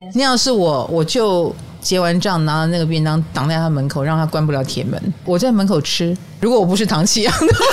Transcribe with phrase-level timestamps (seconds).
[0.00, 5.12] 那要是我，我就结完账，拿了那个便当挡在他门口，让他关不了铁门。
[5.24, 6.16] 我在门口吃。
[6.40, 7.64] 如果我不是唐綺阳的话，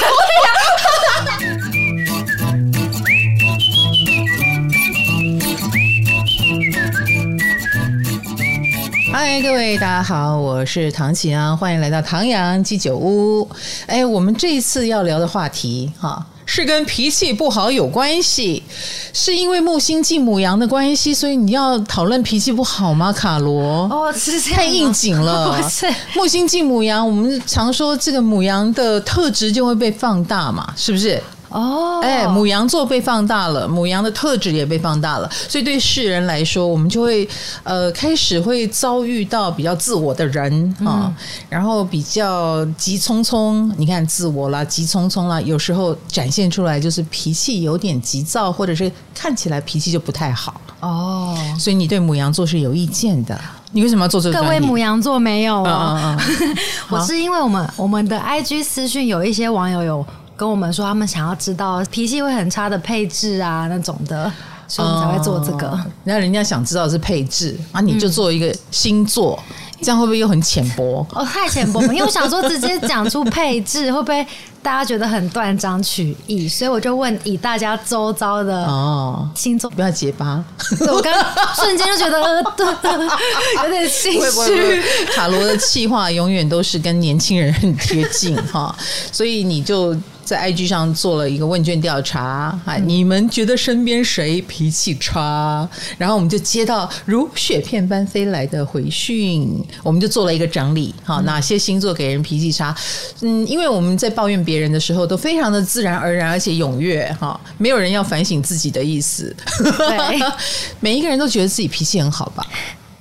[9.14, 13.48] 嗨，各位大家好，我是唐綺阳，欢迎来到唐阳鸡酒屋。
[13.86, 16.26] 哎，我们这一次要聊的话题，哈。
[16.56, 18.64] 是跟脾气不好有关系，
[19.12, 23.12] 是因为木星进母羊的关系，所以你要讨论脾气不好吗？
[23.12, 25.52] 卡罗哦，是太应景了。
[25.62, 31.22] 不是木星进母羊，我们常说这个母羊的特质就会被放大嘛，是不是？
[31.56, 37.26] 哦，哎，母羊座被放大了，母羊的特质也被放大了，所以对世人来说，我们就会
[37.64, 41.16] 呃开始会遭遇到比较自我的人啊，嗯、
[41.48, 50.60] 然后比较急匆匆，你看自我啦，急匆匆啦，有时候展现出来就是脾气有点急躁，或者是看起来脾气就不太好。
[50.82, 53.40] 哦，所以你对母羊座是有意见的，
[53.72, 54.42] 你为什么要做这个？
[54.42, 56.58] 各位母羊座没有哦，嗯嗯嗯。
[56.92, 60.06] 我是因为我们我们的 IG 私讯有一些网友有。
[60.38, 64.32] 跟我们说，他们想要知道脾气会很差的配置啊，那种的，
[64.68, 65.68] 所以我们才会做这个。
[66.04, 71.06] 然后人家想知道的是配置啊，你就做一个星座，嗯、这样会不会又很浅薄？
[71.12, 74.28] 哦，太浅薄了，因为我想说直接讲出配置，会不会
[74.62, 76.50] 大家觉得很断章取义？
[76.50, 80.44] 所以我就问以大家周遭的哦星座，不要结巴。
[80.82, 81.14] 我刚
[81.56, 82.20] 瞬间就觉得
[83.64, 84.84] 有点心虚。
[85.16, 88.76] 卡罗的气话永远都是跟年轻人很贴近哈，
[89.14, 89.96] 所以你就。
[90.26, 95.70] 在 IG 上做了一个问卷调查，哎，你们觉得身边谁脾气差？
[96.00, 102.76] 然后我们就接到如雪片般飞来的回讯，我们就做了一个整理，哈，哪些星座给人脾气差？
[103.22, 109.34] 嗯，因为我们在抱怨别人的时候都非常的自然而然，而且踊跃，哈，没有人要反省自己的意思。
[109.60, 110.20] 对，
[110.82, 112.44] 每一个人都觉得自己脾气很好吧？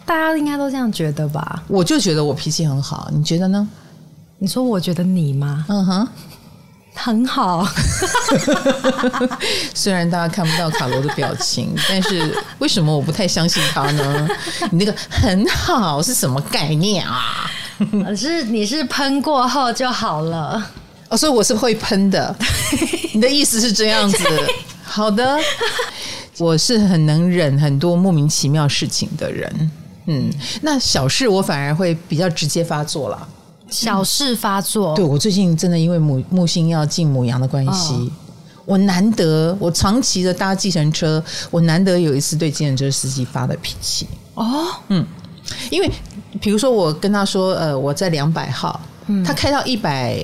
[0.04, 1.62] 大家应该都这样觉得吧？
[1.68, 3.66] 我就觉得我脾气很好，你觉得呢？
[4.38, 5.64] 你说我觉得你吗？
[5.70, 6.08] 嗯哼。
[6.94, 7.66] 很好，
[9.74, 14.28] 虽然大家看不到卡罗的表情，但是为什么我不太相信他呢？
[14.70, 17.50] 你那个很好是什么概念啊？
[18.16, 20.64] 是你是喷过后就好了
[21.08, 22.34] 哦，所以我是会喷的。
[23.12, 24.24] 你的意思是这样子？
[24.84, 25.36] 好的，
[26.38, 29.70] 我是很能忍很多莫名其妙事情的人。
[30.06, 30.30] 嗯，
[30.62, 33.28] 那小事我反而会比较直接发作了。
[33.74, 38.10] 小事发作，嗯、对，我最近真的因为母木星要进母羊的关系，哦、
[38.64, 44.06] 我难得我长期的搭计程车，我难得有一次对计程车司机发的脾气。
[44.34, 45.04] 哦，嗯，
[45.70, 45.90] 因为
[46.40, 50.18] 比如说我跟他说，呃，我在两百号，嗯、他开到一百，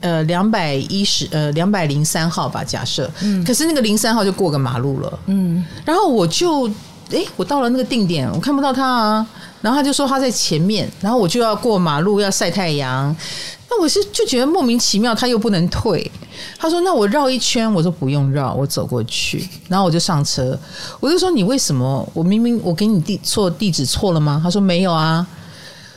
[0.00, 6.68] 呃，两百一十，呃，两百零三号吧，假设，嗯，可是那个零三号就过个马路了，嗯，然后我就，
[7.10, 9.26] 哎，我到了那个定点，我看不到他啊。
[9.60, 13.14] 然后他就说他在前面，然后我就要过马路要晒太阳，
[13.70, 16.10] 那我是就觉得莫名其妙，他又不能退。
[16.56, 19.48] 他说那我绕一圈，我说不用绕，我走过去。
[19.68, 20.58] 然后我就上车，
[21.00, 22.08] 我就说你为什么？
[22.14, 24.40] 我明明我给你地错地址错了吗？
[24.42, 25.26] 他说没有啊，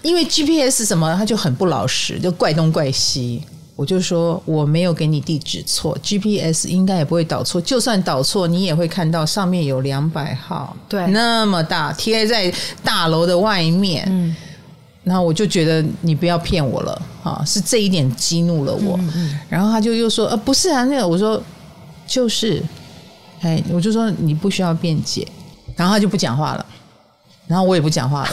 [0.01, 3.43] 因为 GPS 什么他就很不老实，就怪东怪西。
[3.76, 7.59] 我就说我没有给你地址错，GPS 应该也不会导错。
[7.59, 14.06] 就算导错，你也会看到上面有两百号，对，那么大贴在大楼的外面。
[14.08, 14.36] 嗯，
[15.04, 18.96] 然后我就觉得你不要骗我了啊，是这一点激怒了我。
[18.98, 21.42] 嗯嗯，然后他就又说呃不是啊，那个我说
[22.06, 22.62] 就是，
[23.40, 25.28] 哎，我就说你不需要辩解，
[25.76, 26.66] 然后他就不讲话了，
[27.48, 28.32] 然后我也不讲话了。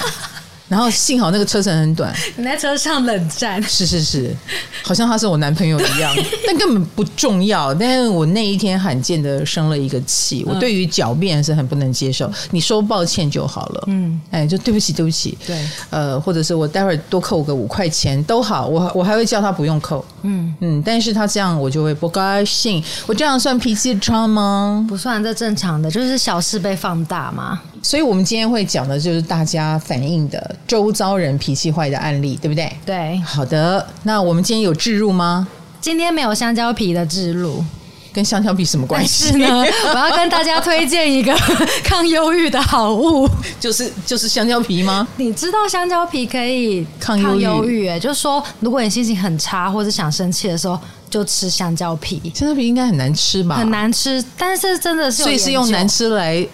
[0.69, 4.37] 然后幸好那个车程很短，你在车上冷战，是是是，
[4.83, 6.15] 好像他是我男朋友一样，
[6.47, 7.73] 但根本不重要。
[7.75, 12.31] 但是我那一天罕见的生了一个气，我对于狡辩是很不能接受。
[12.51, 20.55] 你说抱歉就好了，嗯，哎，就对不起对不起，对，呃，或者是我待会儿多扣个五块钱都好，我我还会叫他不用扣，嗯。
[20.61, 24.85] 嗯，但是他这样我就会不高兴，我这样算脾气差吗？
[24.89, 27.61] 不算，这正常的，就是小事被放大嘛。
[27.83, 30.57] 所以我们今天会讲的就是大家反映的。
[30.67, 32.71] 周遭人脾气坏的案例，对不对？
[32.85, 33.87] 对，好的。
[34.03, 35.47] 那我们今天有置入吗？
[35.81, 37.65] 今天没有香蕉皮的置入，
[38.13, 39.65] 跟香蕉皮什么关系呢？
[39.95, 41.35] 我要跟大家推荐一个
[41.85, 43.29] 抗忧郁的好物，
[43.61, 45.07] 就是就是香蕉皮吗？
[45.17, 47.89] 你知道香蕉皮可以抗忧郁？
[47.89, 50.79] 哎，就是说，如果你心情很差或者想生气的时候，
[51.09, 52.21] 就吃香蕉皮。
[52.35, 53.57] 香蕉皮应该很难吃吧？
[53.57, 56.47] 很难吃，但是真的是，所以是用难吃来。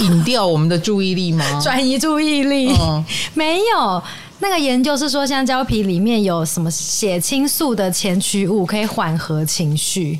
[0.00, 1.44] 引掉我们的注意力吗？
[1.62, 2.72] 转移注意力？
[2.80, 3.04] 嗯、
[3.34, 4.02] 没有。
[4.40, 10.18] 那个研究是说，香蕉皮里面有什么血清素的前驱物，可以缓和情绪，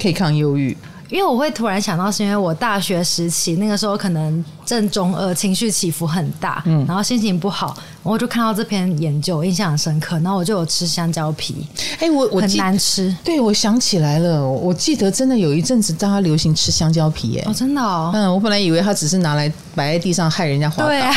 [0.00, 0.76] 可以抗忧郁。
[1.08, 21.12] 因为我会突然想到，是因为我大学时期那个时候可能正中二，情绪起伏很大，嗯，然后心情不好，我就看到这篇研究，印象很深刻，然后我就有吃香蕉皮，哎、欸，我我很难吃，对，我想起来了，我记得真的有一阵子大家流行吃香蕉皮，哎，哦，真的哦，嗯，我本来以为它只是拿来摆在地上害人家滑倒，对啊，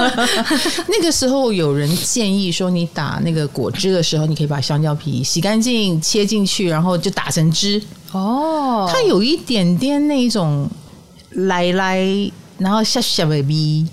[0.88, 7.82] 那个时候有人建议说，你打那个果汁的时候，你可以把香蕉皮洗干净，切进去，然后就打成汁，
[8.12, 10.66] 哦，它有一点点那种
[11.32, 12.32] 来来。
[12.58, 13.86] 然后下下 baby，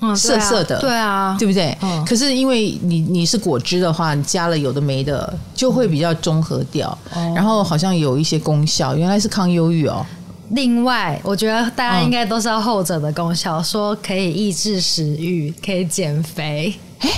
[0.00, 1.76] 嗯，涩涩的，对啊，对不对？
[1.82, 2.04] 嗯。
[2.04, 6.96] 可是因为你你是果汁的话，你加了有的没的，就会比较中和掉。
[7.14, 7.34] 嗯。
[7.34, 10.04] 然后好像有一些功效，原来是抗忧郁哦。
[10.50, 16.74] 另外，我觉得大家应该都知道后者的功效，说可以抑制食欲，可以减肥。
[16.98, 17.10] 哎，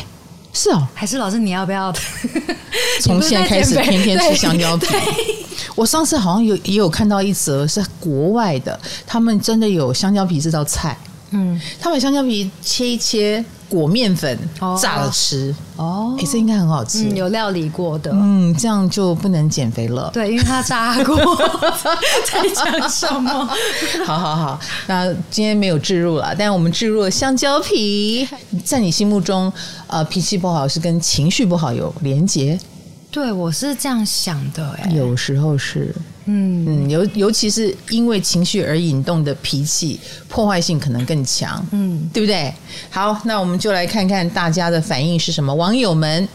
[0.55, 0.89] 是哦。
[0.95, 1.93] 还是老师，你要不要
[3.03, 4.87] 从现在开始天天吃香蕉皮？
[5.77, 10.97] 我上次好像有也有看到一则是国外的，他们真的有香蕉皮这道菜，
[11.35, 14.39] 嗯，他把香蕉皮切一切，裹面粉，
[14.81, 21.17] 炸了吃，哦，哎，这应该很好吃，嗯，有料理过的，嗯，这样就不能减肥了，对，因为他炸过，
[22.25, 23.31] 在讲什么？
[24.07, 28.29] 好好好，那今天没有置入了，但我们置入了香蕉皮，
[28.65, 29.53] 在你心目中，
[29.89, 32.59] 呃，脾气不好是跟情绪不好有连结？
[33.15, 35.95] 对，我是这样想的，哎，有时候是，
[36.25, 42.53] 嗯嗯，尤尤其是因为情绪而引动的脾气，破坏性可能更强，嗯，对不对？
[42.91, 45.55] 好，那我们就来看看大家的反应是什么。
[45.55, 46.29] 网友们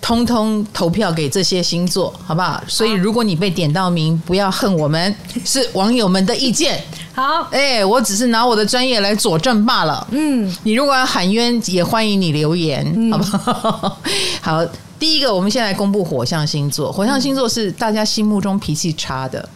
[0.00, 2.62] 通通投票给这些星座，好不好？
[2.68, 5.12] 所以如果你被点到名，不要恨我们，
[5.44, 6.80] 是网友们的意见。
[7.12, 10.06] 好，哎，我只是拿我的专业来佐证罢了。
[10.12, 13.98] 嗯，你如果要喊冤，也欢迎你留言，嗯、好不好？
[14.40, 14.64] 好。
[15.02, 16.92] 第一个，我们先来公布火象星座。
[16.92, 19.48] 火象星座是大家心目中脾气差的，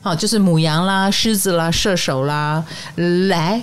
[0.00, 2.64] 好，就是母羊啦、狮子啦、射手啦。
[3.28, 3.62] 来，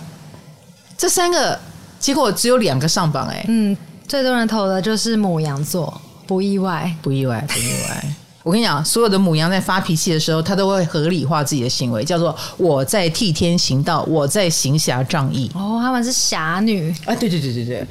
[0.96, 1.60] 这三个
[2.00, 3.76] 结果只有两个上榜，哎，嗯，
[4.08, 8.16] 最多人投的就是母羊座，不意外，不意外，不意外。
[8.44, 15.50] 我跟你讲，所有的母羊在发脾气的时候，它都会合理化自己的行为，叫做我在替天行道，我在行侠仗义。
[15.54, 17.14] 哦，他们是侠女啊！
[17.16, 17.88] 对对对对对，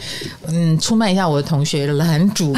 [0.48, 2.52] 嗯，出卖一下我的同学蓝主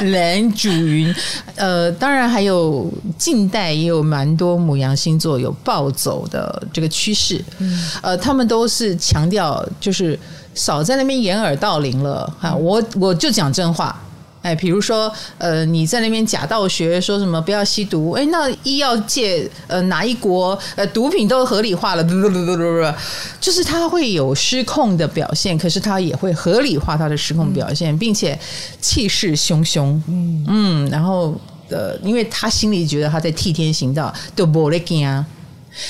[0.00, 1.12] 云， 蓝主云。
[1.56, 7.44] 呃，当然还有近代也有蛮多母羊星座有暴走的这个趋势。
[7.58, 10.16] 嗯，呃，他们都是强调就是
[10.54, 14.00] 少在那边掩耳盗铃了哈，我我就讲真话。
[14.48, 18.12] 哎，比如说，呃，你在那边假道学，说什么不要吸毒？
[18.12, 22.02] 哎，那医药界，呃，哪一国，呃，毒品都合理化了，
[23.38, 28.38] 就是他会有失控的表现，可是他也会合理化他的失控表现，并且
[28.80, 35.22] 气势汹汹，嗯嗯，然后呃，因为他心里觉得他在替天行道，都不勒惊啊。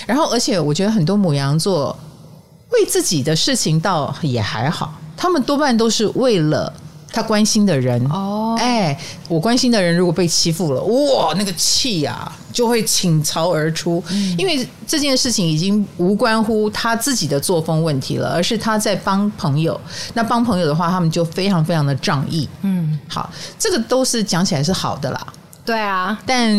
[0.05, 1.97] 然后，而且我觉得很多母羊座
[2.73, 6.73] 为自己的事情倒也还好，他们多半都是为了。
[7.11, 8.97] 他关心的人哦，哎，
[9.29, 14.03] 我关心的人如果被欺负了，哇，那个气呀就会倾巢而出，
[14.37, 19.81] 因为这件事情已经无关乎他自己的作风问题了，而是他在帮朋友。
[20.13, 22.47] 那帮朋友的话，他们就非常非常的仗义。
[22.63, 25.27] 嗯，好，这个都是讲起来是好的啦。
[25.65, 26.51] 对啊，但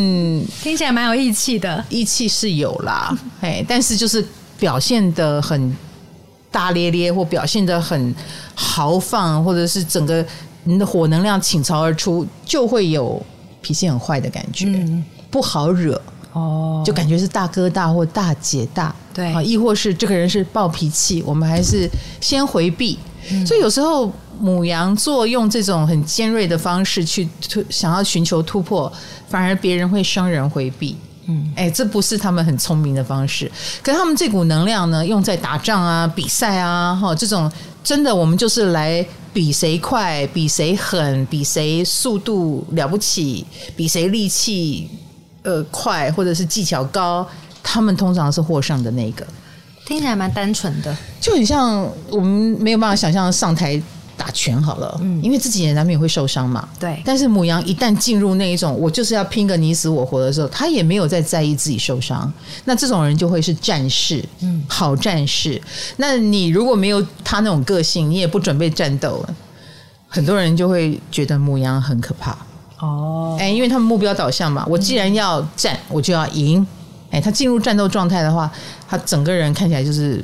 [0.61, 4.25] 听起来蛮有义气的，义气是有啦， 哎，但是就是
[4.57, 5.75] 表现的很。
[6.51, 8.15] 大咧咧，或表现的很
[8.61, 10.23] 豪放，或者是整个
[10.65, 13.21] 你的火能量倾巢而出，就会有
[13.61, 15.99] 脾气很坏的感觉，嗯、不好惹
[16.33, 22.99] 哦，就感觉是大哥大或大姐大，对，亦或是这个人是暴脾气，我们还是先回避。
[23.31, 28.91] 嗯、所以有时候母羊座用这种很尖锐的方式去突，想要寻求突破，
[29.29, 30.97] 反而别人会生人回避。
[31.27, 33.49] 嗯，哎，这不是他们很聪明的方式。
[33.83, 37.51] 可是他们这股能量呢，用在打仗啊、比赛啊，哈，这种
[37.89, 39.03] 真的，我们就是来
[39.33, 43.43] 比谁快、比谁狠、比谁速度了不起、
[43.75, 44.87] 比谁力气
[45.41, 47.27] 呃快，或者是技巧高。
[47.63, 49.25] 他们通常是获胜的那个。
[49.87, 51.81] 听起来蛮单纯的，就很像
[52.11, 53.81] 我们没有办法想象上台。
[54.19, 57.01] 打拳好了，嗯，因为自己也难免会受伤嘛，对。
[57.05, 62.31] 但是母羊一旦进入那一种我就是要拼个你死我活的时候，他也没有再在意自己受伤。
[62.65, 65.59] 那这种人就会是战士，嗯，好战士。
[65.95, 69.25] 那你如果没有他那种个性，你也不准备战斗，
[70.09, 72.37] 很多人就会觉得母羊很可怕。
[72.79, 76.67] 哦，哎，因为他们目标导向嘛，我既然要战，我就要赢。
[77.11, 78.51] 哎，他进入战斗状态的话，
[78.87, 80.23] 他整个人看起来就是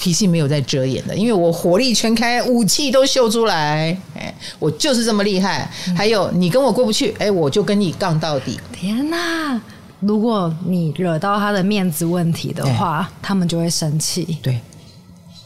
[0.00, 5.70] 脾气没有在遮掩的，因为我火力全开，武器都秀出来，哎，我就是这么厉害。
[5.96, 8.58] 还有你跟我过不去，哎，我就跟你杠到底。
[8.72, 9.60] 天哪！
[9.98, 14.38] 如果你惹到他的面子问题的话，他们就会生气。
[14.40, 14.58] 对，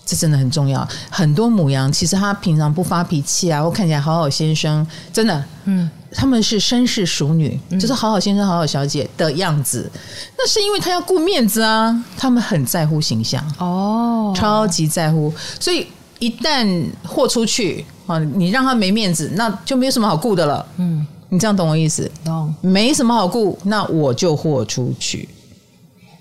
[0.07, 0.87] 这真的很重要。
[1.11, 9.91] 很多母羊其实他平常不发脾气啊，或看起来好好先生，真的，嗯，他们是绅士淑女，就是好好先生、好好小姐的样子。
[10.39, 15.33] 那是因为他要顾面子啊，他们很在乎形象哦，超级在乎。
[15.59, 15.87] 所以
[16.21, 20.65] 一旦豁出去啊，你让他没面子，那就没有什么好顾的了。
[20.77, 22.11] 嗯，你这样懂我意思？
[22.25, 25.29] 懂，没什么好顾，那我就豁出去。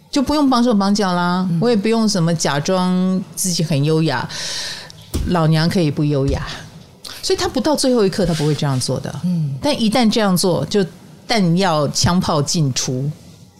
[0.09, 4.29] 就不用绑手绑脚啦，我也不用什么假装自己很优雅，
[5.29, 6.45] 老娘可以不优雅，
[7.23, 10.85] 所以他不到最后一刻他不会这样做的，嗯，但一旦这样做，就
[11.27, 13.09] 弹药枪炮尽出。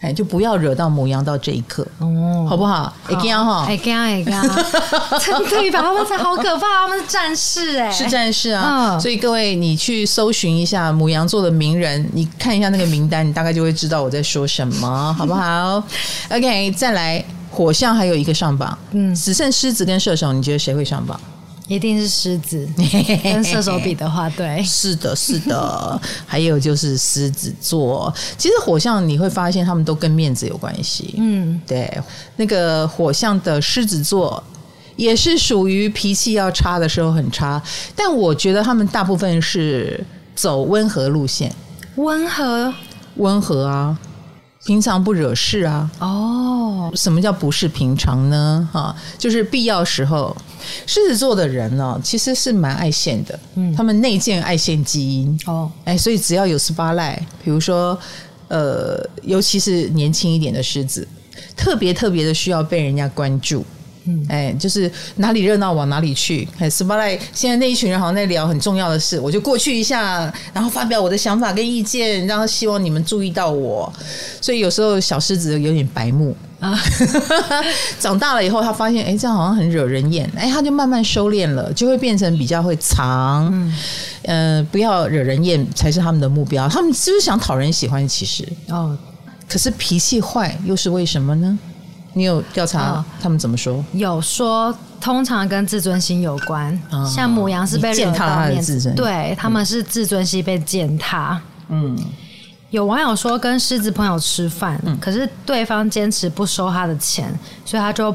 [0.00, 2.92] 哎，就不要惹到母羊到这一刻，哦，好不好？
[3.08, 4.42] 哎，这样哈，哎，这样哎，这样，
[5.48, 5.80] 对吧？
[5.80, 8.98] 他们才好可怕，他们是战士哎，是战士啊！
[9.00, 15.82] 所以各位，你去搜寻一下母羊座的名人，你看一下那个名单，你大概就会知道我在说什么， 好不好
[16.28, 21.18] ？OK，再来，火象还有一个上榜，嗯，只剩狮子跟射手，你觉得谁会上榜？
[21.66, 22.68] 一定是狮子，
[23.24, 26.00] 跟射手比的话，对，是的，是的。
[26.26, 31.14] 还有就是狮子座，其实火象你会发现他们都跟面子有关系。
[31.16, 31.90] 嗯，对，
[32.36, 34.42] 那个火象的狮子座
[34.96, 37.60] 也是属于脾气要差的时候很差，
[37.96, 40.04] 但我觉得他们大部分是
[40.34, 41.50] 走温和路线，
[41.96, 42.72] 温和，
[43.16, 43.98] 温和啊。
[44.64, 45.90] 平常不惹事啊？
[45.98, 48.66] 哦，什么叫不是平常呢？
[48.72, 50.34] 哈，就是必要时候，
[50.86, 53.38] 狮子座的人呢，其实是蛮爱现的。
[53.56, 55.38] 嗯，他们内建爱现基因。
[55.46, 57.98] 哦，哎，所以只要有 spotlight，比如说，
[58.48, 61.06] 呃，尤其是年轻一点的狮子，
[61.54, 63.64] 特别特别的需要被人家关注。
[64.06, 66.46] 嗯，哎，就是哪里热闹往哪里去。
[66.58, 73.92] 哎，spotlight，现在那一群人好像在聊很重要的事，我就过去一下，然后发表我的想法跟意见，然后希望你们注意到我。
[74.40, 76.78] 所以有时候小狮子有点白目啊，
[77.98, 83.46] 长大了以后他发现，哎，这样好像很惹人厌，哎，他就慢慢收敛了，就会变成比较会藏。
[83.52, 83.74] 嗯，
[84.24, 86.68] 呃，不要惹人厌才是他们的目标。
[86.68, 88.06] 他们是不是想讨人喜欢？
[88.06, 88.96] 其实哦，
[89.48, 91.58] 可是脾气坏又是为什么呢？
[92.14, 93.74] 你有调查他们怎么说？
[93.74, 96.72] 哦、有说，通常跟自尊心有关。
[96.90, 101.40] 哦、像母羊是被践踏他的自尊，对，他们是自尊心被践踏。
[101.68, 101.98] 嗯，
[102.70, 107.32] 有网友说跟狮子朋友吃饭，嗯、可是对方坚持不收他的钱，
[107.64, 108.14] 所以他就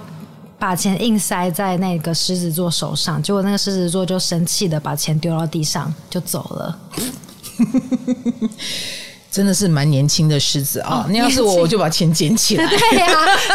[0.58, 6.80] 把钱硬塞在那个狮子座手上，结果那个狮子座就生气的把钱丢到地上就走了。
[9.32, 11.06] 真的是蛮年轻的狮子啊！
[11.10, 12.66] 那要是我，我就把钱捡起来。
[12.68, 13.08] 对呀，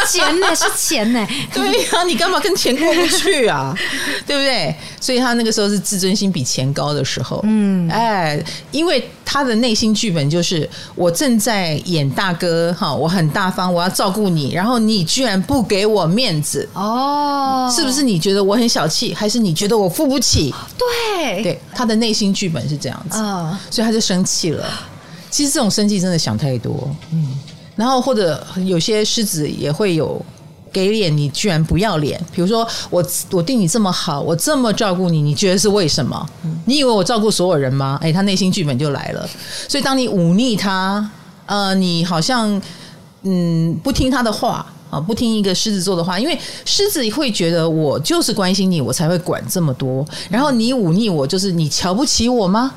[0.08, 1.26] 钱呢是钱呢。
[1.52, 3.76] 对呀，你干嘛跟钱过不去啊？
[4.24, 4.74] 对不对？
[5.00, 7.40] 所以他那个时候是自尊心比钱高的时候。
[7.42, 8.40] 嗯，哎，
[8.70, 20.54] 因为他的内心剧本就是我正在演大哥哈，我很大方，我要照顾你，然后你居然不给我面子哦，是不是你觉得我很小气，还是你觉得我付不起？
[20.78, 23.18] 对，对，他的内心剧本是这样子，
[23.74, 24.64] 所以他就生气了。
[25.34, 27.36] 其实这种生气真的想太多，嗯，
[27.74, 30.24] 然后或者有些狮子也会有
[30.72, 32.24] 给脸，你居然不要脸。
[32.32, 36.24] 比如说我我对你这么好，我这么照顾你，你觉得是为什么？
[36.66, 37.98] 你以为我照顾所有人吗？
[38.00, 39.28] 哎，他内心剧本就来了。
[39.68, 41.10] 所以当你忤逆他，
[41.46, 42.62] 呃，你好像
[43.22, 50.06] 嗯不听他的话啊，不听一个狮子座的话，因为狮子会觉得我就是关心你，我才会管这么多。
[50.30, 52.72] 然后你忤逆我，就是你瞧不起我吗？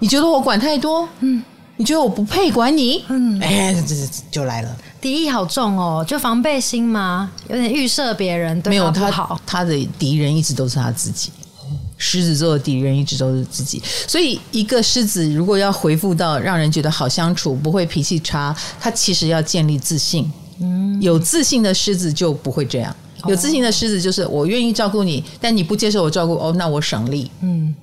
[0.00, 1.08] 你觉得我管太多？
[1.20, 1.42] 嗯。
[1.76, 3.04] 你觉得我不配管你？
[3.08, 7.30] 嗯，哎，这这就来了，敌意好重哦，就防备心吗？
[7.48, 9.40] 有点预设别人对他不好。
[9.44, 11.30] 他的敌人一直都是他自己，
[11.98, 13.82] 狮子座的敌人一直都是自己。
[14.06, 20.30] 所以，一个狮子如果要回复到让人觉得好相处，不会脾气差，他其实要建立自信。
[20.60, 22.94] 嗯，有自信的狮子就不会这样。
[23.26, 27.28] 有自信的狮子就是我愿意照顾你，但你不接受我照顾，哦，那我省力。
[27.40, 27.74] 嗯。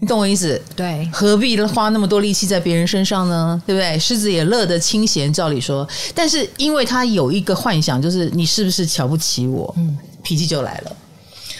[0.00, 0.60] 你懂我意思？
[0.76, 3.60] 对，何必花那么多力气在别人身上呢？
[3.66, 3.98] 对不对？
[3.98, 9.74] 狮子也乐得清闲，照理说，但是因为他有一个幻想，就是你是不是瞧不起我？
[9.76, 10.92] 嗯，脾气就来了。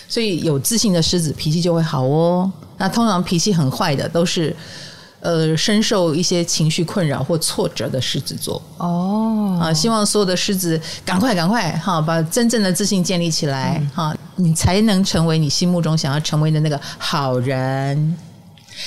[0.07, 2.51] 所以有自信的狮子脾气就会好哦。
[2.77, 4.55] 那通常脾气很坏的，都是
[5.19, 8.63] 呃深受一些情绪困扰或挫折的狮子座。
[8.77, 18.17] 哦，啊，希望所有的狮子赶快赶快哈，把真正的自信建立起来哈，你才能成为你心目中想要成为的那个好人。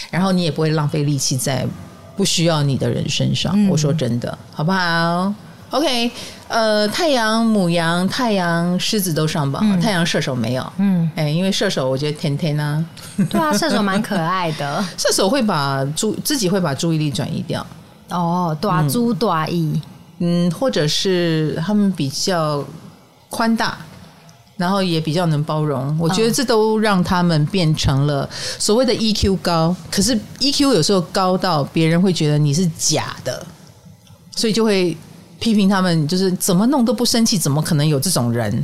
[0.09, 1.67] 然后你也不会浪费力气在
[2.15, 3.53] 不需要你的人身上。
[3.55, 5.33] 嗯、我说真的，好不好
[5.71, 6.11] ？OK，
[6.49, 10.73] 呃，太阳母羊、太阳狮子都上榜，嗯、太阳射手没有。
[10.77, 12.83] 嗯，哎，因为射手我觉得甜甜啊，
[13.29, 14.83] 对啊，射手蛮可爱的。
[14.97, 17.65] 射手会把注自己会把注意力转移掉。
[18.09, 19.81] 哦，大珠大意，
[20.19, 22.63] 嗯，或者是他们比较
[23.29, 23.77] 宽大。
[24.61, 25.97] 然后也比较能包容。
[25.99, 33.43] 我觉得这都让他们变成了所谓的 EQ 高，可是 EQ 有时候高到别人会觉得你是假的，
[34.35, 34.95] 所以就会
[35.39, 38.63] 批评他们，就是怎么弄都不生气，怎么可能有这种人？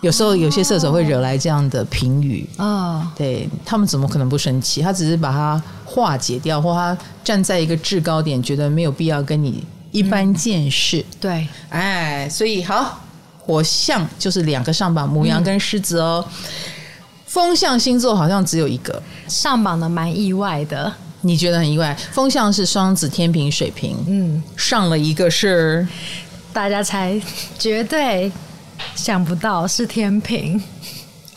[0.00, 4.80] 有时候有些射手会惹来这样的评语啊，对他们怎么可能不生气？
[4.80, 11.00] 他只是把它化解掉，或他站在一个制高点，觉得没有必要跟你一般见识。
[11.00, 13.00] 嗯、对，哎，所以好，
[13.48, 16.22] 火象就是两个上榜，母羊跟狮子哦。
[16.28, 16.34] 嗯、
[17.24, 20.92] 风象星座好像只有一个上榜的，蛮意外的。
[21.22, 21.96] 你觉得很意外？
[22.12, 25.88] 风象是双子、天平、水瓶，嗯，上了一个是
[26.52, 27.18] 大家猜，
[27.58, 28.30] 绝对。
[28.94, 30.62] 想不到是天秤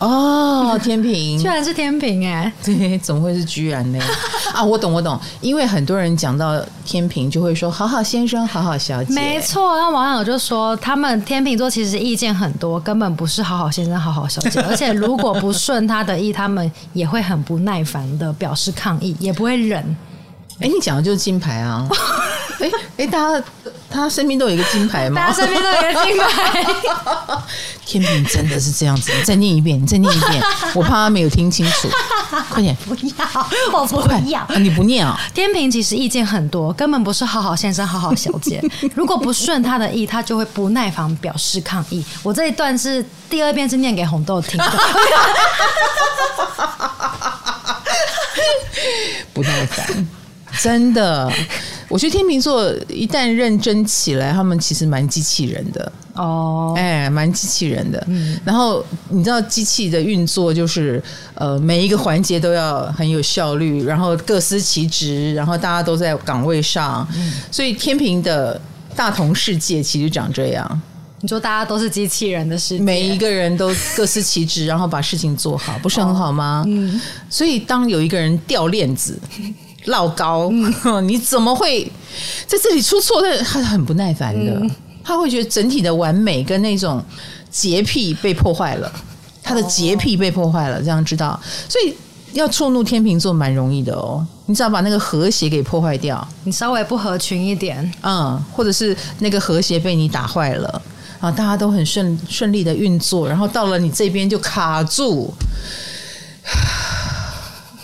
[0.01, 4.00] 哦，天平居然是天平哎， 对，怎么会是居然呢？
[4.51, 9.77] 啊，我懂我懂，因为很多人讲到天平就会说好好先生，好好小姐，没错。
[9.77, 19.96] 那网友就说他们天秤座其实意见很多，根本不是好好先生，好好小姐， 而且如果不顺他的意，他们也会很不耐烦的表示抗议，也不会忍。
[20.62, 21.88] 哎，你讲的就是金牌啊！
[22.62, 23.44] 哎哎，大家。
[23.94, 25.27] 他身边都有一个金牌吗？
[25.27, 26.65] 他身边都有一个金牌。
[27.86, 30.41] 天平真的是这样子，你再念一遍，你再念一遍，
[30.74, 31.89] 我怕他没有听清楚。
[32.50, 33.13] 快点，不要，
[33.74, 34.39] 我不要。
[34.39, 35.20] 啊、你不念啊？
[35.34, 38.63] 天平其实意见很多，根本不是好好先生、好好小姐。
[38.96, 42.01] 如果不顺他的意，他就会不耐烦表示抗议。
[42.24, 44.72] 我这一段是第二遍，是念给红豆听的。
[49.34, 50.08] 不耐烦，
[50.62, 51.31] 真的。
[51.88, 58.01] 我觉得天秤座一旦认真起来，他们其实蛮机器人的哦，哎，蛮机器人的。
[58.08, 61.03] 嗯，然后你知道机器的运作就是
[61.34, 67.05] 呃，每一个环节都要很有效率，然后各司其职，然后大家都在岗位上。
[67.13, 68.60] 嗯，所以天平的
[68.96, 70.81] 大同世界其实长这样。
[71.20, 76.63] 你说大家都是机器人的世界，每一个人都各司其职，然后把事情做好，不是很好吗？
[76.67, 79.20] 嗯，所以当有一个人掉链子。
[79.85, 80.51] 老高，
[81.03, 81.83] 你怎么会
[82.46, 83.22] 在这里出错？
[83.22, 84.61] 但他很不耐烦的，
[85.03, 87.03] 他会觉得整体的完美跟那种
[87.50, 88.91] 洁癖被破坏了，
[89.41, 91.39] 他的洁癖被破坏了，这样知道？
[91.67, 91.94] 所以
[92.33, 100.81] 要触怒天秤座蛮容易的哦，你只要把那个和谐给破坏掉，你稍微不合群一点，嗯，或者是那个和谐被你打坏了。
[101.20, 105.31] 啊，大家都很顺顺利的运作，然后到了你这边就卡住。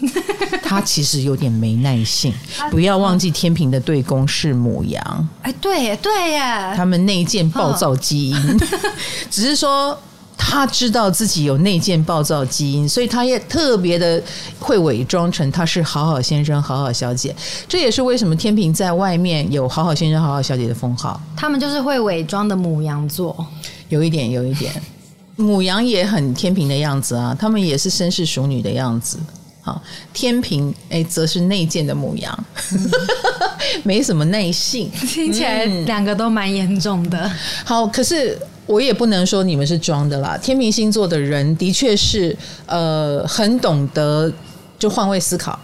[0.62, 2.34] 他其实有点没耐性，
[2.70, 5.30] 不要忘记天平的对宫是母羊。
[5.42, 6.40] 哎，对耶，对耶，
[6.76, 8.60] 他们内建暴躁基因，
[9.32, 9.98] 只是说
[10.38, 14.22] 他知道自己有内建暴躁基因，所以他也特别的
[14.60, 17.36] 会伪装成他是好好先生、好好小姐。
[17.68, 21.20] 这也是为什么天平在外面有好好先生、好好小姐的封号。
[21.36, 23.46] 他们就是会伪装的母羊座，
[23.90, 24.72] 有一点，有一点，
[25.38, 29.18] 母羊也很天平的样子啊，他们也是绅士淑女的样子。
[30.14, 32.92] 天平哎，则是内建的牡羊，嗯、
[33.84, 37.32] 没什么耐性， 听起来两个都蛮严重的。
[37.66, 40.38] 好，可是我也不能说你们是装的啦。
[40.38, 44.32] 天平星座的人的确是呃，很懂得
[44.78, 45.58] 就换位思考，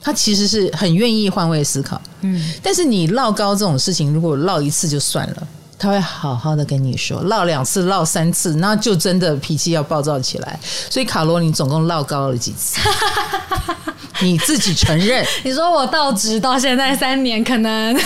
[0.00, 2.00] 他其实是很愿意换位思考。
[2.20, 5.48] 嗯，但是你落高这种事情，如果落一次就算了。
[5.80, 10.60] 他会好好的跟你说，唠两次，唠三次，那就真的脾气要暴躁起来。
[10.90, 12.78] 所以卡罗，你总共唠高了几次？
[14.22, 15.26] 你自己承认？
[15.42, 17.96] 你说我到职到现在三年，可能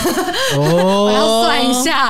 [0.57, 2.09] 哦，我要算一下，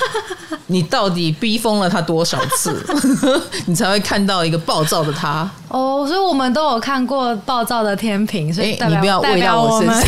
[0.68, 2.82] 你到底逼疯了他多少次，
[3.66, 5.46] 你才会看到一个暴躁的他？
[5.68, 10.02] 哦，所以我们都有看过暴躁的天平，所以你不要喂到我身上。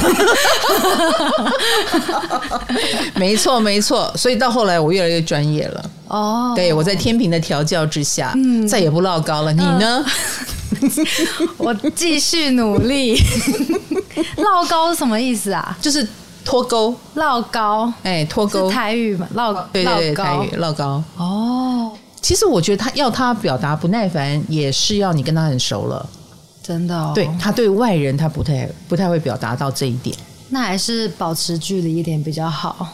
[3.16, 4.10] 没错，没错。
[4.16, 5.90] 所以到后来，我越来越专业了。
[6.08, 9.52] 哦，对，我在天平的调教之下，嗯，再也不落高了。
[9.52, 10.04] 你呢？
[11.58, 13.16] 我继续努力。
[14.36, 15.76] 落高是什么意思啊？
[15.80, 16.06] 就是
[16.44, 16.94] 脱钩。
[17.14, 18.70] 落高，哎，脱钩。
[18.70, 21.02] 台语嘛，落对对对，台语落高。
[21.16, 26.08] 哦，其实我觉得他要他表达不耐烦，也是要你跟他很熟了。
[26.62, 30.16] 真的，哦，对他对外人他不太不太会表达到这一点。
[30.50, 32.86] 那还是保持距离一点比较好。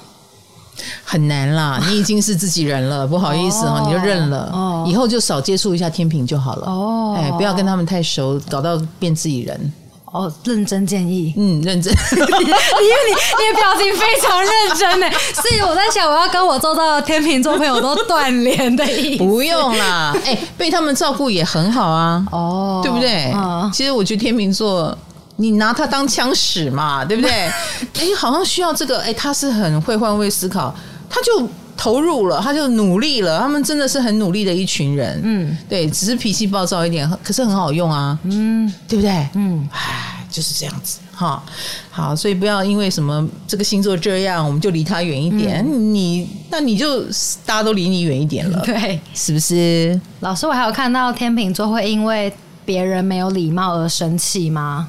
[1.04, 6.66] 很难啦， 你已经是自己人了，不好意思哦，你就认了，哦，以后就少接触一下天秤就好了。
[6.66, 9.72] 哦，哎，不要跟他们太熟，搞到变自己人。
[10.12, 11.90] 哦，认真建议，嗯，认真。
[11.90, 19.24] 因 为你你的表情非常认真呢， 所以我在想，我要跟我做到天秤座朋友都断联的意思。
[19.24, 22.22] 不用啦，哎，被他们照顾也很好啊。
[22.30, 23.32] 哦，对不对？
[23.32, 24.96] 哦，其实我觉得天秤座。
[25.42, 27.30] 你拿他当枪使嘛， 对不对？
[27.30, 29.00] 哎，好像需要这个。
[29.00, 30.74] 哎，他是很会换位思考，
[31.10, 35.20] 他就投入了，他就努力了，他们真的是很努力的一群人。
[35.24, 38.16] 嗯，对，只是脾气暴躁一点，可是很好用啊。
[38.22, 39.10] 嗯，对不对？
[39.34, 41.42] 嗯，唉，就是这样子哈。
[41.90, 45.64] 好，所以不要因为什么这个星座这样，我们就离他远一点。
[45.66, 47.02] 嗯、你那你就
[47.44, 50.00] 大家都离你远一点了， 对，是不是？
[50.20, 52.32] 老师，我还有看到天秤座会因为
[52.64, 54.88] 别人没有礼貌而生气吗？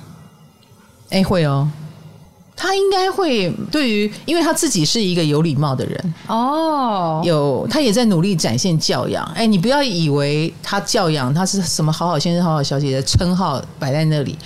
[1.13, 1.69] 哎，会哦。
[2.55, 9.25] 他应该会对于，因为他自己是一个有礼貌的人哦，有他也在努力展现教养。
[9.35, 14.37] 哎，你不要以为他教养他是什么好好先生、好好小姐的称号摆在那里，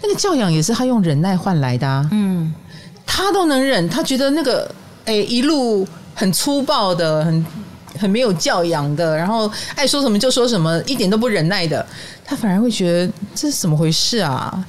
[0.00, 2.08] 那个教养也是他用忍耐换来的啊。
[2.12, 2.54] 嗯，
[3.04, 4.70] 他都能忍，他觉得那个
[5.04, 7.46] 哎一路很粗暴的、很
[7.98, 11.84] 很没有教养的，然后爱说什么就说什么，一点都不忍耐的，
[12.24, 14.64] 他反而会觉得这是怎么回事啊？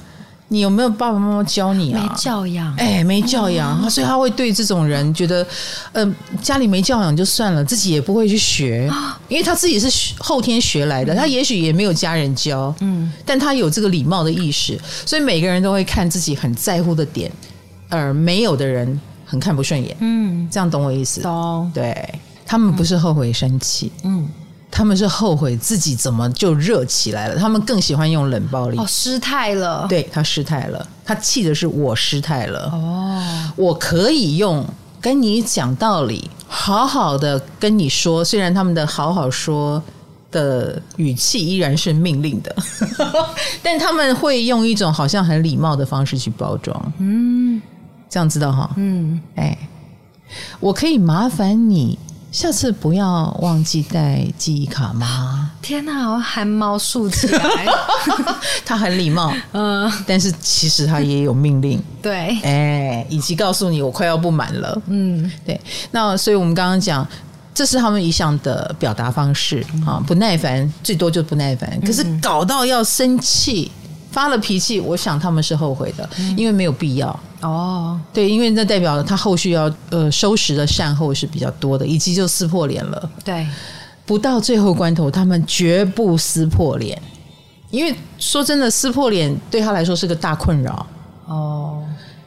[0.52, 2.02] 你有没有爸爸妈妈教你啊？
[2.02, 5.46] 没教养，哎，没教养，嗯、所以他会对这种人觉得，
[5.92, 8.90] 呃，家里没教养就算了，自己也不会去学，
[9.28, 17.32] 因为他自己是后天学来的，他也许也没有家人教，嗯，但他有这个礼貌的意识，所以每个人都会看自己很在乎的点，
[17.88, 21.22] 而没有的人很看不顺眼，嗯，这样懂我意思？
[21.22, 24.28] 懂，对，他们不是后悔生气，嗯。
[24.72, 28.78] 他们是后悔自己怎么就热起来了，他们更喜欢用冷暴力。
[28.78, 29.86] 哦，失态了。
[29.90, 32.70] 对，他失态了，他气的是我失态了。
[32.72, 34.66] 哦，我可以用
[35.02, 39.82] 跟你讲道理，好好的跟你说，虽然他们的好好说
[40.32, 42.56] 的语气依然是命令的，
[43.64, 46.94] 但他们会用一种好像很礼貌的方式去包装。
[47.00, 47.60] 嗯，
[48.08, 48.70] 这样知道哈？
[48.78, 49.58] 嗯，哎，
[50.60, 51.98] 我可以麻烦你。
[52.32, 55.52] 下次不要忘记带记忆卡吗？
[55.62, 57.66] 天哪，我汗毛竖起来。
[58.64, 61.82] 他很礼貌， 嗯，但是其实他也有命令。
[62.02, 64.82] 对，哎，以及告诉你我快要不满了。
[64.88, 65.60] 嗯，对。
[65.92, 67.06] 那所以我们刚刚讲，
[67.54, 71.80] 这是他们一向的表达方式啊，不耐烦，最多就不耐烦。
[71.82, 73.72] 可是搞到要生气。
[74.12, 77.20] 发了脾气，我想他们是后悔的，嗯、因为没有必要。
[77.42, 83.10] 哦，对，因为那代表他后续要呃收拾的善后是比较多的，以及就撕破脸了。
[83.24, 83.48] 对，
[84.06, 87.02] 不到最后关头，他们绝不撕破脸，
[87.72, 90.86] 因为说真的，撕破脸对他来说是个大困扰。
[91.28, 91.82] 哦，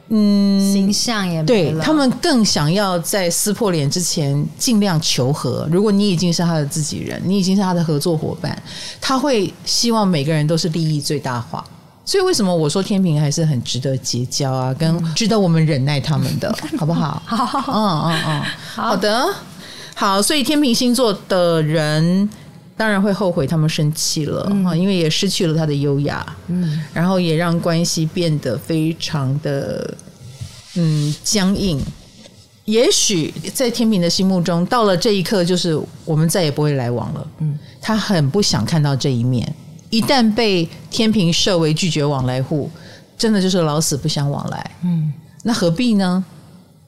[0.07, 5.67] 嗯，形象也对，他们更想要在撕破脸之前尽量求和。
[5.71, 8.59] 如果你已经是他的自己人，你已经是他的合作伙伴，
[8.99, 11.63] 他会希望每个人都是利益最大化。
[12.05, 14.73] 所以为什么我说天平还是很值得结交啊？
[14.73, 17.21] 跟值得我们忍耐他们的， 好不好？
[17.25, 18.41] 好，嗯嗯嗯，
[18.75, 19.33] 好的，
[19.95, 20.21] 好。
[20.21, 22.29] 所以天平星座的人
[22.75, 29.93] 当然会后悔他们生气了啊，因为也失去了他的优雅，嗯，然后也让关系变得非常的
[30.75, 31.81] 嗯僵硬。
[32.65, 37.27] 也许在天平的心目中，到了这一刻，就是我们再也不会来往了。
[37.39, 39.53] 嗯，他很不想看到这一面。
[39.93, 42.67] 一旦被天平设为拒绝往来户，
[43.15, 44.71] 真的就是老死不相往来。
[44.83, 46.25] 嗯，那何必呢？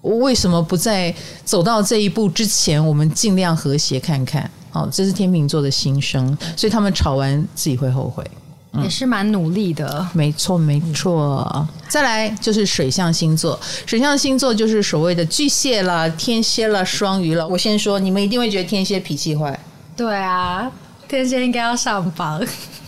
[0.02, 1.14] 我为什么不在
[1.44, 4.50] 走到这一步之前，我们尽量和谐看看？
[4.72, 8.24] 哦，这是天秤座的心声，所以他们吵完自己会后悔，
[8.72, 10.08] 嗯、也是蛮努力的。
[10.14, 11.68] 没错，没错。
[11.88, 17.48] 再来就是水象星座，水象星座就是所谓的巨蟹了、天蝎了、双鱼了。
[17.48, 19.60] 我先说，你们一定会觉得天蝎脾气坏。
[19.96, 20.72] 对啊，
[21.08, 22.44] 天蝎应该要上榜。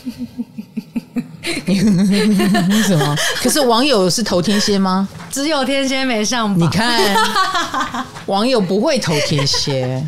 [1.68, 3.16] 为什么？
[3.42, 5.08] 可是网友是投天蝎吗？
[5.32, 6.60] 只有天蝎没上榜。
[6.60, 10.06] 你看，网友不会投天蝎，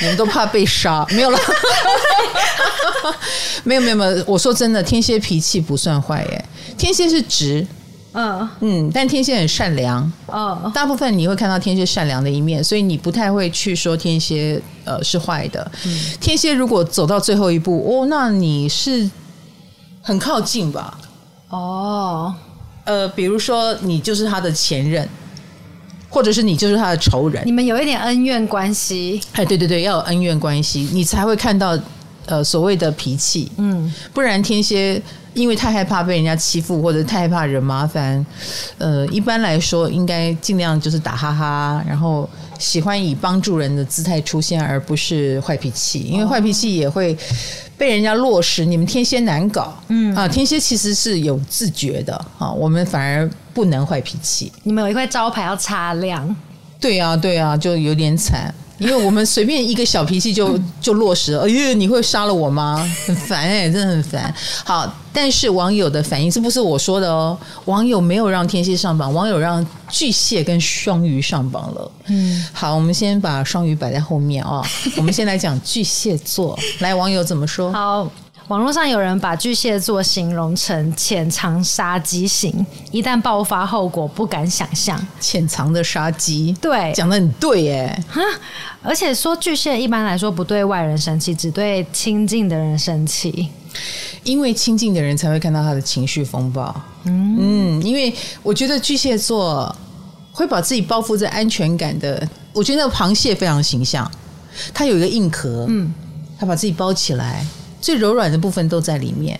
[0.00, 1.04] 你们都怕被杀。
[1.10, 1.38] 没有了，
[3.64, 4.24] 没有没有没有。
[4.26, 6.44] 我说真的，天蝎脾气不算坏耶。
[6.76, 7.66] 天蝎是直，
[8.12, 10.12] 嗯嗯，但天蝎很善良。
[10.28, 15.70] 嗯，大部分你会看到天蝎善良的一面，所以你不太会去说天蝎呃是坏的。
[15.84, 19.10] 嗯，天蝎如果走到最后一步，哦，那你是。
[20.06, 20.96] 很靠近吧？
[21.48, 22.32] 哦，
[22.84, 25.08] 呃，比如说你就是他的前任，
[26.08, 29.20] 或者是你就是他的仇人，你们有一点恩怨关系。
[29.32, 31.76] 哎，对对对，要有恩怨关系，你才会看到
[32.26, 33.50] 呃所谓的脾气。
[33.56, 35.02] 嗯，不然天蝎
[35.34, 38.24] 因为太害怕被人家欺负，或者太害怕惹麻烦，
[38.78, 47.18] 呃，一般来说应该尽量就是打哈哈，然后喜欢以帮助人的姿态出现，而不是坏脾气，因为坏脾气也会。
[47.78, 54.50] 被人家落实，你们天蝎难搞，嗯啊，天蝎其实是有自觉的啊，我们反而不能坏脾气。
[54.62, 56.34] 你们有一块招牌要擦亮，
[56.80, 58.54] 对啊，对啊，就有点惨。
[58.78, 61.42] 因为我们随便一个小脾气就 就落实了。
[61.42, 62.76] 哎呦，你会杀了我吗？
[63.06, 64.34] 很烦哎、欸，真的很烦。
[64.64, 67.36] 好，但是网友的反应，这不是我说的哦。
[67.64, 71.90] 网友没有让天蝎上榜，网友让巨蟹跟双鱼上榜了。
[72.06, 74.66] 嗯，好，我们先把双鱼摆在后面啊、哦。
[74.96, 77.72] 我们先来讲巨蟹座，来，网友怎么说？
[77.72, 78.10] 好。
[78.48, 85.04] 网络上有人把巨蟹座形容成潜藏杀机型，一旦爆发，后果不敢想象。
[85.18, 88.04] 潜藏的杀机，对，讲的很对耶。
[88.82, 93.48] 而且说巨蟹一般来说不对外人生气，只对亲近的人生气，
[94.22, 96.72] 因为亲近的人才会看到他的情绪风暴。
[97.02, 99.74] 嗯嗯，因为我觉得巨蟹座
[100.30, 104.08] 会把自己包覆在安全感的，我觉得那个螃蟹非常形象，
[104.72, 105.92] 它有一个硬壳，嗯，
[106.38, 107.44] 它把自己包起来。
[107.80, 109.38] 最柔软的部分都在里面，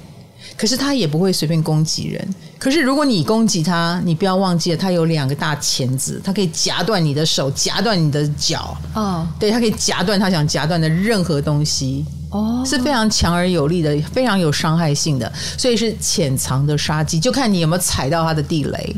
[0.56, 2.34] 可是他也不会随便攻击人。
[2.58, 8.74] 可是如果你攻击他，你不要忘记了，他有两个大钳子，它可以夹断你的手，夹断你的脚。
[8.94, 12.04] 哦，对，它可以夹断他想夹断的任何东西。
[12.30, 18.96] 哦，是非常强而有力的，非常有伤害性的，所以是潜藏的杀机，就看你有没有踩到他的地雷。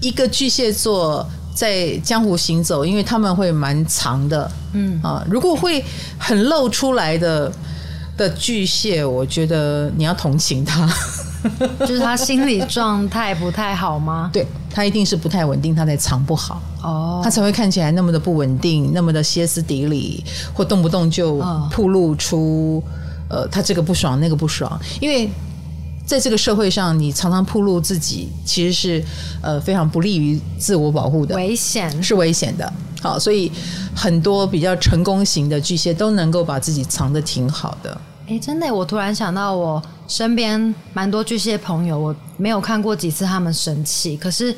[0.00, 4.50] 一个巨蟹座在江湖行走，因为他们会蛮藏的。
[4.74, 5.82] 嗯啊，如果会
[6.18, 7.50] 很露出来的。
[8.16, 10.88] 的巨蟹，我觉得你要同情他，
[11.80, 14.30] 就是他心理状态不太好吗？
[14.32, 16.62] 对，他一定是不太稳定，他在藏不好。
[16.82, 20.22] 哦，他才会看起来那么的不稳定，那么的歇斯底里，
[20.52, 21.38] 或动不动就
[21.70, 22.82] 暴露出
[23.28, 25.28] 呃他这个不爽那个不爽，因为
[26.06, 29.04] 在这个社会上，你常常暴露自己，其实是
[29.42, 32.72] 呃非常不利于自我保护的，危险是危险的。
[33.00, 33.50] 好，所以
[33.94, 37.90] 很多比较成功型的巨蟹都能够把自己藏得挺好的。
[38.26, 44.54] 哎、欸，真的，我突然想到，我身边蛮多巨蟹朋友，我没有看过几次他们生气，可是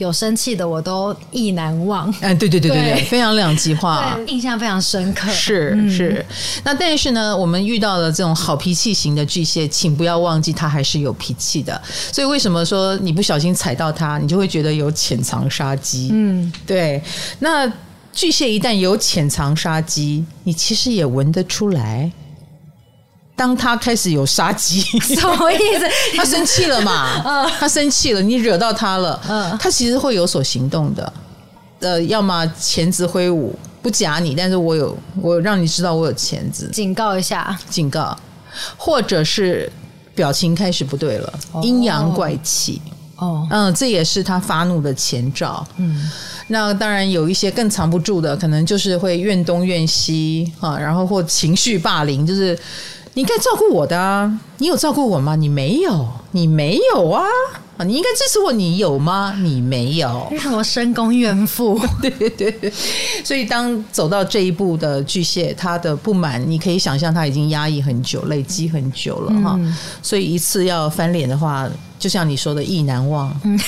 [0.00, 2.12] 有生气的我都意难忘。
[2.20, 5.30] 哎，对对对对对，非常两极化，印象非常深刻。
[5.30, 6.26] 是是，
[6.64, 11.80] 那但是呢，我们遇到了这种好脾气型的巨蟹，请不要忘记他还是有脾气的。
[12.10, 16.08] 所以为什么说你不小心踩到他，你就会觉得有潜藏杀机？
[16.12, 17.02] 嗯，对，
[17.38, 17.72] 那。
[18.12, 22.10] 巨蟹一旦有潜藏杀机，你其实也闻得出来。
[23.40, 25.86] 当他开始有杀机， 什么意思？
[26.14, 27.08] 他生气了嘛？
[27.24, 31.10] 嗯，他生气了，你惹到他了，嗯，他其实会有所行动的。
[31.78, 38.14] 呃，要么钳子挥舞，不夹你，但是我有，我有让你知道我有钳子，警告一下，警告，
[38.76, 39.72] 或者是
[40.14, 42.82] 表情开始不对了，阴阳怪气。
[43.16, 45.66] 哦，嗯，这也是他发怒的前兆。
[45.78, 46.10] 嗯。
[46.48, 52.58] 那当然有一些更藏不住的，可能就是会怨东怨西啊，然后或情绪霸凌，就是
[53.14, 55.34] 你应该照顾我的啊，你有照顾我吗？
[55.34, 57.24] 你没有，你没有啊，
[57.84, 59.34] 你应该支持我，你有吗？
[59.40, 61.76] 你没有，为什么深宫怨妇？
[62.00, 62.72] 对对对，
[63.24, 71.68] 所以当走到这一步的巨蟹，他的不满，你可以想象他已经压抑很久，累积很久了哈，嗯、所以一次要翻脸的话，
[71.98, 73.58] 就像你说的，意难忘，嗯，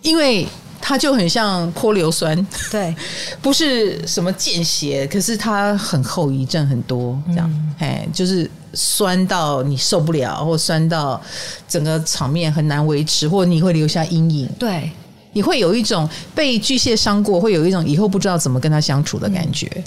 [0.00, 0.46] 因为。
[0.86, 2.94] 它就很像泼硫酸，对，
[3.40, 11.18] 不是什么见血，可是它很后遗症很多，这样，哎、嗯，就是酸到你受不了，或酸到
[11.66, 14.90] 整个场面很难维持，或你会留下阴影，对，
[15.32, 19.66] 你会有一种被巨蟹伤过，会有一种以后不知道怎么跟他相处的感觉。
[19.76, 19.84] 嗯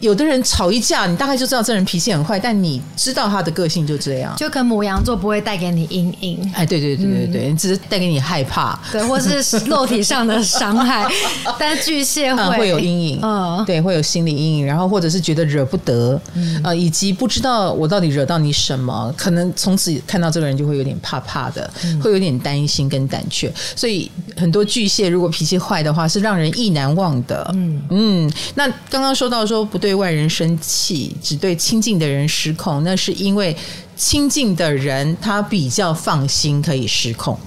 [0.00, 4.34] 有的人吵一架，你大概就知道这人脾气很坏，但你知道他的个性就这样。
[4.36, 11.06] 就跟母羊座不会带给你阴影，哎，对对对对对，嗯、只是带给你害怕，对，或是肉体上的伤害。
[11.58, 23.50] 但巨蟹会、嗯、会有阴影，嗯，对，会有心理阴影，然后或者是觉得惹不得，嗯、呃，以及不知道我到底惹到你什么，可能从此看到这个人就会有点怕怕的，嗯、会有点担心跟胆怯。
[23.74, 27.50] 所以很多巨蟹如果脾气坏的话，是让人意难忘的。
[27.54, 29.85] 嗯嗯，那刚刚说到说不对。
[29.86, 33.56] 对外人生气，只对亲近的人失控，那是因为
[33.94, 37.38] 亲近的人他比较放心可以失控。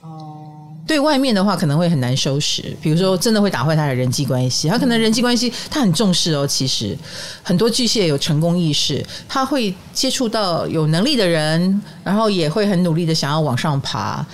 [0.00, 0.38] 哦，
[0.86, 4.66] 对外面的话可能会很难收拾，比如说真的会打坏他的人际关系。
[4.66, 6.96] 他可能人际关系他很重视哦，其实
[7.42, 14.24] 很多巨蟹有成功意识，他会接触到有能力的人，然后也会很努力的想要往上爬。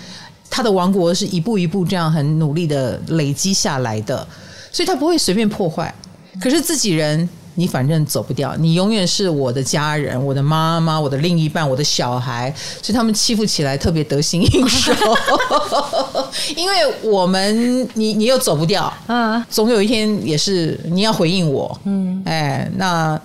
[0.49, 4.25] 他的王国是一步一步这样很努力的累积下来的，
[4.71, 5.93] 所以他不会随便破坏。
[6.41, 14.93] 可是自己人，你反正走不掉，你永远是我的家人，我的妈妈，我的另一半，我的小孩，所以他们欺负起来特别得心应手。
[16.57, 23.21] 因为我们，你你又走不掉，嗯，总有一天也是你要回应我，嗯，哎，那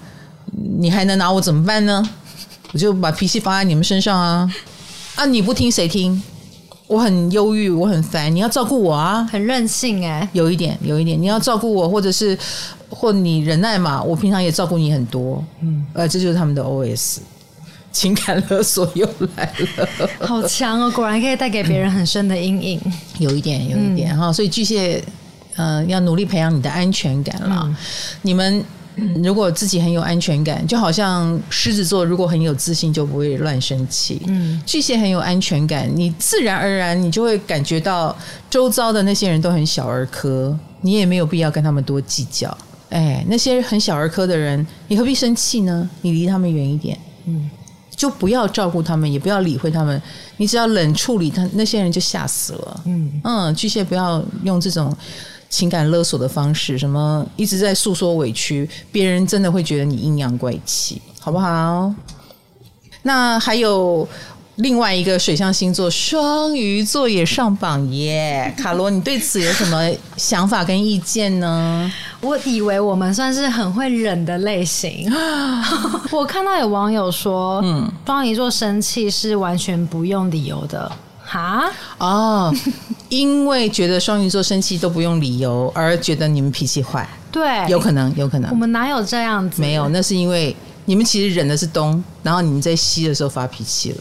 [0.80, 2.08] 你还能拿我怎么办呢？
[2.72, 4.48] 我就把脾气发在你们身上啊！
[5.16, 6.22] 啊，你不听谁听？
[6.90, 12.36] 我很忧郁，我很烦，你要照顾我啊，很任性哎、欸，有一点，有一点，你要照顾我，或者是
[12.90, 17.20] 或你忍耐嘛，我平常也照顾你很多，嗯，呃，这就是他们的 OS，
[17.92, 22.82] 情感勒索又来了，好强哦，果然可以带给别人很深的阴影，
[23.20, 25.04] 有一点，有一点哈、嗯，所以巨蟹，
[25.58, 27.76] 呃，要努力培养你的安全感了，嗯、
[28.24, 28.66] 你们。
[29.24, 34.22] 如果自己很有安全感，就好像狮子座如果很有自信，就不会乱生气。
[34.28, 38.16] 嗯，巨蟹很有安全感，你自然而然你就会感觉到
[38.50, 42.58] 周遭的那些人都很小儿科，你也没有必要跟他们多计较。
[42.90, 45.90] 哎，那些很小儿科的人，你何必生气呢？
[46.02, 47.50] 你离他们远一点，嗯，
[47.96, 50.02] 就不要照顾他们，也不要理会他们，
[50.38, 52.82] 你只要冷处理他，那些人就吓死了。
[52.86, 54.96] 嗯嗯，巨蟹不要用这种。
[55.50, 61.92] 情感勒索的方式，什么一直在诉说委屈，别人真的会觉得你阴阳怪气，好不好？
[63.02, 64.08] 那还有
[64.58, 71.92] 另外一个水象星座双鱼座也上榜耶，卡罗，你对此有什么想法跟意见呢？
[72.22, 75.10] 我以为我们算是很会忍的类型，
[76.12, 80.92] 我看到有网友说，嗯，双鱼座生气是完全不用理由的。
[81.30, 82.52] 哈哦，
[83.10, 88.50] 因为觉得双鱼座生气都不用理由，而觉得你们脾气坏，对，有可能，有可能。
[88.50, 89.62] 我们哪有这样子？
[89.62, 93.98] 没有，那是因为你们其实忍的是东，然后你们在西的时候发脾气了。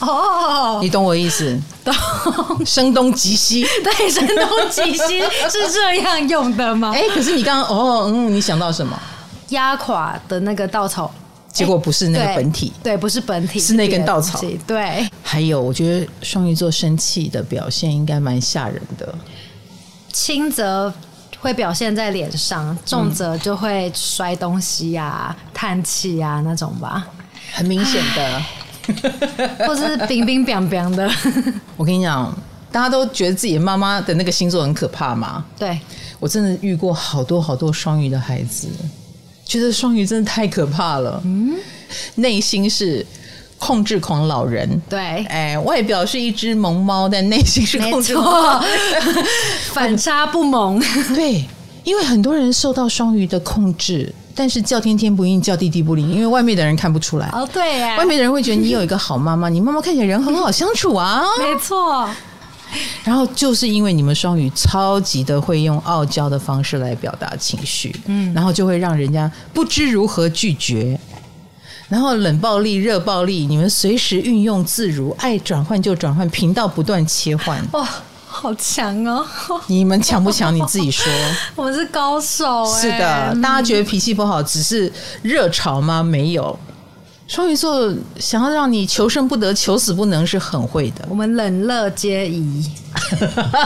[0.00, 1.56] 哦，你懂我意思？
[1.84, 1.94] 懂，
[2.64, 6.92] 声东击西，对，声东击西是这样用的吗？
[6.96, 8.98] 哎，可是你刚刚哦，嗯，你想到什么？
[9.50, 11.12] 压垮的那个稻草。
[11.52, 14.40] 结果不是那个本体，对，对，不是本体，是那根稻草。
[14.66, 19.14] 对，还有，我觉得双鱼座生气的表现应该蛮吓人的。
[20.10, 20.92] 轻则
[21.38, 27.06] 会表现在脸上，重则就会摔东西啊、叹气呀那种吧，
[27.52, 31.10] 很明显的，或是冰冰冰冰的。
[31.76, 32.34] 我跟你讲，
[32.70, 35.44] 大家都觉得自己妈妈的那个星座很可怕吗？
[35.58, 35.78] 对，
[36.18, 38.68] 我真的遇过好多好多双鱼的孩子。
[39.44, 41.54] 觉得双鱼真的太可怕了，嗯，
[42.16, 43.04] 内心是
[43.58, 48.64] 控制狂老人，对，哎，外表是一只萌猫，但内心是控制狂，
[49.72, 50.80] 反差不萌，
[51.14, 51.44] 对，
[51.84, 62.08] 因为很多人受到双鱼的控制，但是叫天天不应，叫地地不灵，因为外面的人看不出来，哦，对呀，外面的人会觉得你有一个好妈妈，你妈妈看起来人很好相处啊， 没错。
[63.04, 70.98] 然后就是因为你们双鱼超级的会用傲娇的方式来表达情绪，嗯，然后就会让人家不知如何拒绝，
[71.88, 77.86] 然后冷暴力、热暴力，你们随时运用自如，爱转换就转换，频道不断切换， 哇，
[78.26, 79.26] 好强哦！
[79.66, 80.54] 你们强不强？
[80.54, 81.04] 你自己说。
[81.54, 82.80] 我们是高手欸。
[82.80, 84.90] 是的，大家觉得脾气不好，只是
[85.22, 86.02] 热潮吗？
[86.02, 86.58] 没有。
[87.32, 91.02] 双鱼座想要让你求生不得、求死不能，是很会的。
[91.08, 92.70] 我们冷热皆宜，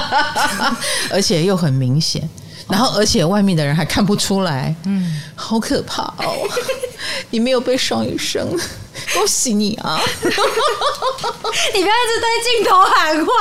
[1.11, 2.22] 而且又很明显，
[2.70, 6.48] 然后而且外面的人还看不出来，嗯，好可怕哦！
[7.31, 8.48] 你没有被双鱼生，
[9.12, 10.00] 恭喜你啊！
[10.22, 10.35] 你不要
[11.83, 13.33] 一直对镜头喊话。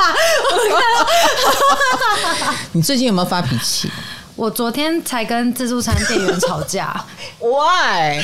[2.72, 3.88] 你最近有没有发脾气？
[4.36, 6.94] 我昨天才跟自助餐店员吵架，
[7.40, 8.22] Why？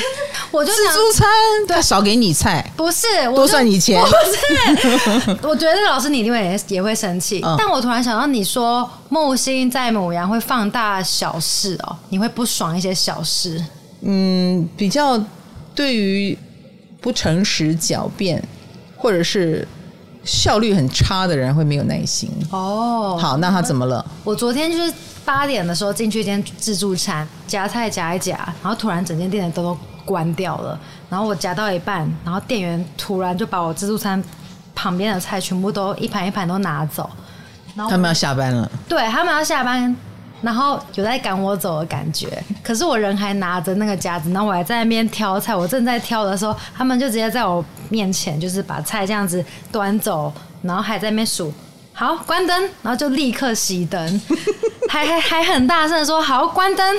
[0.51, 1.27] 我就自助餐
[1.67, 4.07] 他少给你菜，不是多算你钱，不
[4.89, 5.37] 是。
[5.41, 13.59] 我觉得老师你一定会也会生气，嗯，但我突然想到，你说木星在牡羊会放大小事哦，你会不爽一些小事？
[14.01, 15.19] 嗯，比较
[15.73, 16.37] 对于
[17.01, 18.41] 不诚实、狡辩
[18.95, 19.67] 或者是
[20.23, 22.29] 效率很差的人会没有耐心。
[22.51, 24.05] 哦，好，那他怎么了？
[24.23, 24.93] 我昨天就是。
[25.25, 30.77] 八点的时候进去一间自助餐夹菜夹一夹，然后突然整间店的灯都关掉了，
[31.09, 34.21] 然后我夹到一半，然后店员突然就把我自助餐
[34.75, 37.09] 旁边的菜全部都一盘一盘都拿走，
[37.73, 39.95] 然后他们要下班了，对，他们要下班，
[40.43, 42.27] 然后有在赶我走的感觉，
[42.61, 51.51] 可是我人还拿着那个夹子，然后我还在那边挑菜，我正在挑的时候，他们就直接在我面前就是把菜这样子端走，然后还在那边数。
[51.95, 54.21] 好，关灯，然后就立刻熄灯，
[54.89, 56.95] 还还还很大声的说：“好，关灯。”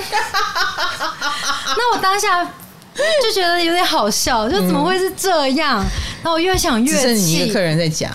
[1.77, 5.83] 那我当下就觉得有点好笑，就怎么会是这样？
[6.23, 6.95] 那、嗯、我越想越气。
[6.95, 8.09] 只剩你一个客人在夹，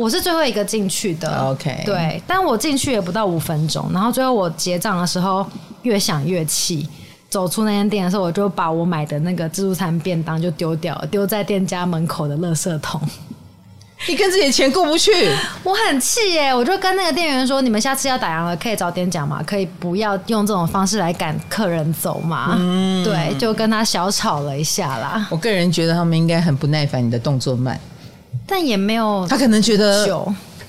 [0.00, 1.28] 我是最后一个进去的。
[1.50, 5.44] OK，对，但我进去也不到五分钟，然后最后我结账的时候
[5.82, 6.88] 越想越气，
[7.28, 12.98] 走出那间店的时候，我就把我买的那个自助餐便当就丢掉了，丢在店家门口的垃圾桶。
[14.08, 15.12] 你跟自己的钱过不去，
[15.62, 16.54] 我很气耶！
[16.54, 22.54] 我就跟那个店员说：“你们下次要打烊了，可以早点讲嘛，可以不要用这种方式来赶客人走嘛。
[22.58, 25.26] 嗯”对，就跟他小吵了一下啦。
[25.30, 27.78] 我个人觉得他们应该很不耐烦你的动作慢，
[28.50, 30.04] 但也没有，他可能觉得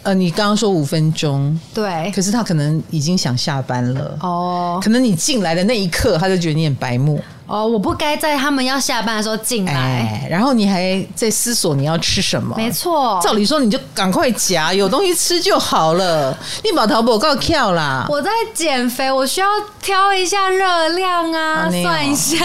[0.04, 4.18] 呃，你刚刚说五分钟，对，可是他可能已经想下班了。
[4.22, 7.22] 哦，可能你进来的那一刻，他就觉得你很白目。
[7.46, 16.36] 哦，我不该在他们要下班的时候进来，哎，然后你还在思索你要吃什么，没错，照理说你就赶快夹，有东西吃就好了。
[16.64, 19.48] 你把淘宝告跳啦，我在减肥，我需要
[19.82, 22.38] 挑一下热量啊，啊算一下。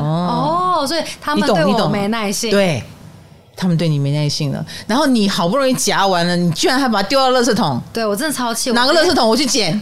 [0.00, 2.82] 哦， 哦，所以他们对我没耐性，对。
[3.60, 7.78] 他们对你没耐心了，然后你好不容易夹完了，你居然还把它丢到垃圾桶。
[7.92, 8.70] 对，我真的超气！
[8.70, 9.78] 拿个垃圾桶我去捡，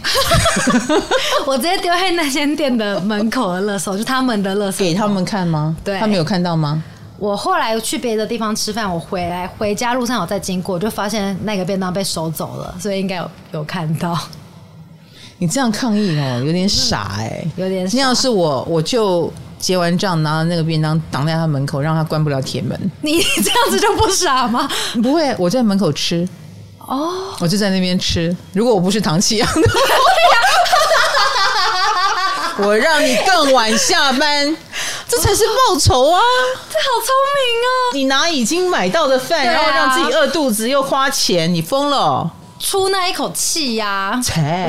[1.45, 4.79] 我直接丢在那间店的门口的垃圾，就他们的垃圾。
[4.79, 5.77] 给他们看吗？
[5.83, 6.83] 对，他们有看到吗？
[7.19, 14.17] 我后来去别的地方吃饭，我回来回家路上有再经过，就发现那个便当被收走了，所以应该有有看到。
[15.37, 17.95] 你这样抗议哦，有点傻哎、欸，有点傻。
[17.95, 19.31] 那要是我，我就。
[19.59, 22.79] 结完账，拿了那个便当挡在他门口，让他关不了铁门。
[23.01, 24.69] 你这样子就不傻吗？
[25.01, 26.27] 不会，我在门口吃。
[26.79, 28.33] 哦，我就在那边吃。
[28.53, 29.75] 如果我不是唐启阳 的话，
[32.65, 34.57] 我让你更晚下班，
[35.07, 36.21] 这才是报酬啊！
[36.69, 37.67] 这好聪明啊！
[37.93, 42.31] 你拿已经买到的饭，然后让自己饿肚子又花钱，你疯了！
[42.59, 44.13] 出那一口气呀！
[44.15, 44.21] 我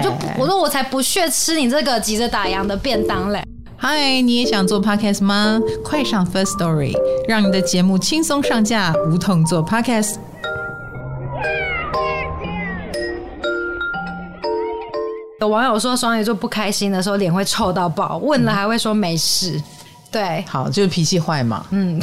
[0.02, 3.42] 就我说我才不屑吃你这个急着打烊的便当嘞。
[3.80, 5.60] 嗨，你也想做 podcast 吗？
[5.84, 6.92] 快上 First Story，
[7.28, 10.16] 让你的节目轻松上架，无痛做 podcast。
[15.40, 19.52] 有网友说双鱼座不开心的时候脸会臭到爆，问了还会说没事。
[19.52, 19.62] 嗯、
[20.10, 21.64] 对，好，就是脾气坏嘛。
[21.70, 22.02] 嗯，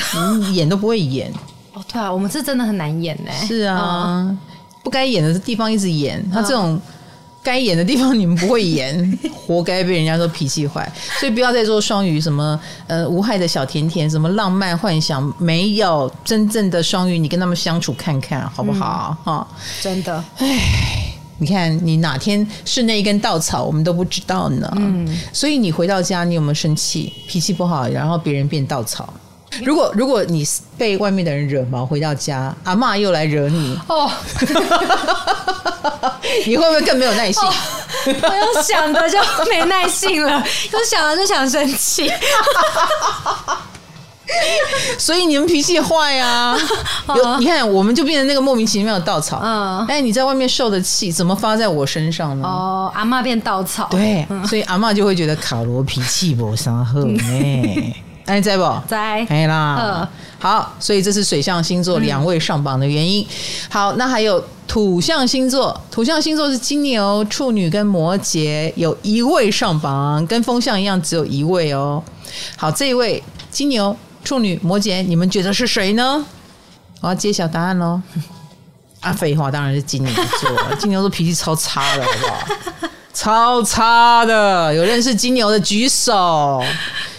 [0.53, 1.29] 演都不会演。
[1.75, 3.31] 哦，对啊，我们是真的很难演呢。
[3.45, 4.39] 是啊，嗯、
[4.81, 6.79] 不该演的地方一直演，他这种。
[7.45, 19.15] 该演的地方你们不会演， 活该被人家说脾气坏，所以不要再做双鱼什么呃无害的小甜甜，什么浪漫幻想，没有真正的双鱼，你跟他们相处看看好不好？
[19.23, 24.67] 哈、嗯，真的，哎，你看你哪天是那一根稻草，我们都不知道呢。
[24.77, 27.13] 嗯，所以你回到家，你有没有生气？
[27.27, 29.13] 脾气不好，然后别人变稻草。
[29.63, 30.45] 如果如果你
[30.77, 34.09] 被外面的人惹毛，回到家，阿嬷又来惹你哦，
[36.45, 37.43] 你会不会更没有耐心？
[37.43, 37.53] 哦、
[38.05, 39.17] 我用想的就
[39.49, 40.31] 没耐性了，
[40.73, 42.11] 用想的就想生气。
[44.97, 46.57] 所以你们脾气坏啊！
[47.15, 49.39] 有你看，我们就变成那个莫名其妙的稻草。
[49.43, 52.47] 嗯，哎，你在外面受的气，怎么发在我身上呢？
[52.47, 53.87] 哦，阿嬷变稻草。
[53.91, 57.93] 对，所以阿嬷就会觉得卡罗脾气不啥好呢。
[58.25, 59.25] 哎，在不在？
[59.29, 60.07] 哎啦，嗯，
[60.39, 63.25] 好，所以这是水象星座两位上榜的原因。
[63.69, 72.01] 好，那还有土象星座，土象星座是金牛、处女跟摩羯，有一位上榜，跟风象一样，只有一位哦。
[72.57, 76.25] 好，这一位金牛、处女、摩羯，你们觉得是谁呢？
[77.01, 78.01] 我要揭晓答案喽。
[79.01, 80.49] 啊，废话，当然是金牛座。
[80.79, 82.89] 金牛座脾气超差的，好不好？
[83.13, 86.63] 超差的，有认识金牛的举手。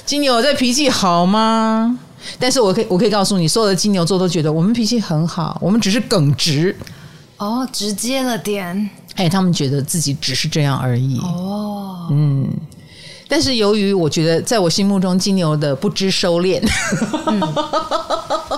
[0.06, 1.98] 金牛这脾气好吗？
[2.38, 6.74] 但是我可以，我可以告诉你，所有的金牛座都觉得我们脾气很好，我们只是耿直。
[7.36, 8.88] 哦，直接了点。
[9.16, 11.18] 哎，他们觉得自己只是这样而已。
[11.18, 12.48] 哦，嗯。
[13.28, 16.62] 但是由于我觉得，在我心目中，金牛的不知收敛。
[17.26, 17.40] 嗯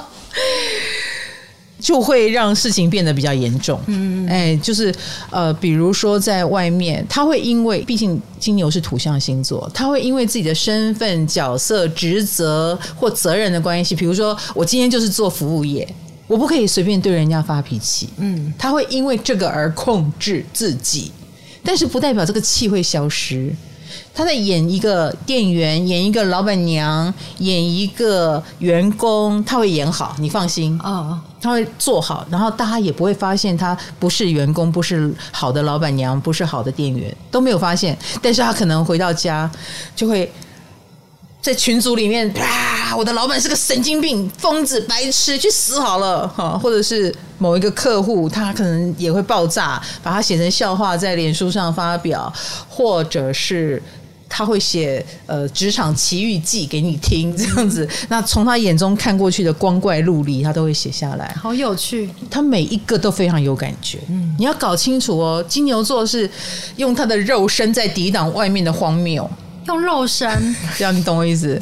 [1.80, 3.80] 就会让事情变得比较严重。
[3.86, 4.92] 嗯，哎，就是
[5.30, 15.86] 呃，比如说在外面，他会因为毕竟金牛是土象星座，他会因为自己的身份、角色、职责或责任的关系，比如说我今天就是做服务业，
[16.26, 18.08] 我不可以随便对人家发脾气。
[18.16, 21.12] 嗯，他会因为这个而控制自己，
[21.62, 23.54] 但是不代表这个气会消失。
[24.18, 37.96] 他在演一个店员，演一个老板娘，演一个员工，他会演好，你放心啊，他会做好，然后大家也不会发现他不是员工，不是好的老板娘，不是好的店员，都没有发现。
[38.20, 39.48] 但是他可能回到家
[39.94, 40.28] 就会
[41.40, 52.32] 在群组里面，啪，我的老板是个神经病、疯子、白痴，去死好了哈，或者是某一个客户，他可能也会爆炸，把他写成笑话在脸书上发表，
[52.68, 53.80] 或者是。
[54.28, 57.88] 他会写呃职场奇遇记给你听，这样子。
[58.08, 61.34] 那从他眼中看过去的光怪陆离，他都会写下来。
[61.40, 63.98] 好有趣，他每一个都非常有感觉。
[64.08, 66.30] 嗯，你要搞清楚哦，金牛座是
[66.76, 69.28] 用他的肉身在抵挡外面的荒谬。
[69.66, 70.26] 用肉身，
[70.78, 71.60] 这样你懂我意思？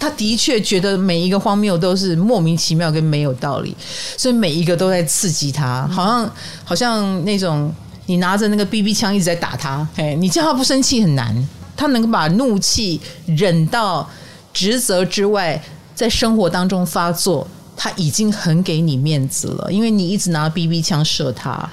[0.00, 3.72] 他的确觉得每一个荒谬都是莫名其妙跟没有道理，
[4.16, 6.32] 所以每一个都在刺激他，好像
[6.64, 7.72] 好像那种
[8.06, 11.48] 你拿着那个 BB 枪一直在打他，哎，你叫他不生气很难。
[11.76, 14.08] 他能够把怒气忍到
[14.52, 15.62] 职责之外，
[15.94, 17.46] 在生活当中发作，
[17.76, 21.68] 他已经很给你面子了，因为你一直拿 BB 枪射他。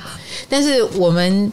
[0.50, 1.52] 但是我们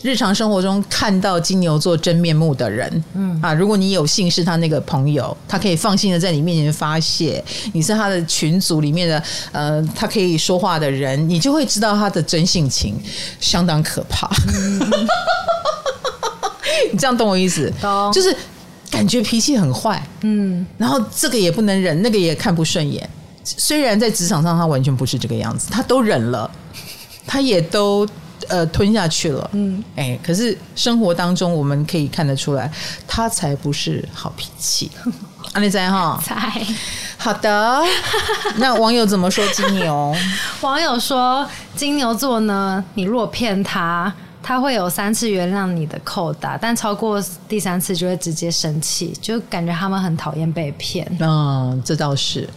[0.00, 9.20] 日常生活中看到金牛座真面目的人，嗯啊，如果你有幸是他那个朋友，他可以放心的在你面前发泄，你是他的群组里面的
[9.50, 12.94] 呃，他可以说话的人，你就会知道他的真性情
[13.40, 14.30] 相当可怕。
[14.54, 14.78] 嗯、
[16.92, 17.72] 你这样懂我意思？
[17.80, 18.34] 懂，就是
[18.90, 23.08] 感觉脾气很坏，嗯，然后这个也不能忍，那个也看不顺眼。
[23.44, 26.50] 虽然在职场上他完全不是这个样子，他都忍了，
[27.26, 28.06] 他也都
[28.48, 32.70] 呃吞下去了，嗯，哎，可是生活当中我们可以看得出来，
[33.06, 34.90] 他才不是好脾气。
[35.54, 36.36] 阿丽在哈，在
[37.16, 37.82] 好的。
[38.56, 40.14] 那网友怎么说金牛？
[40.60, 44.12] 网友说金牛座呢，你若骗他，
[44.42, 51.06] 他会有三次原谅你的扣打，但超过第三次就会直接生气，就感觉他们很讨厌被骗。
[51.20, 52.48] 嗯，这倒是。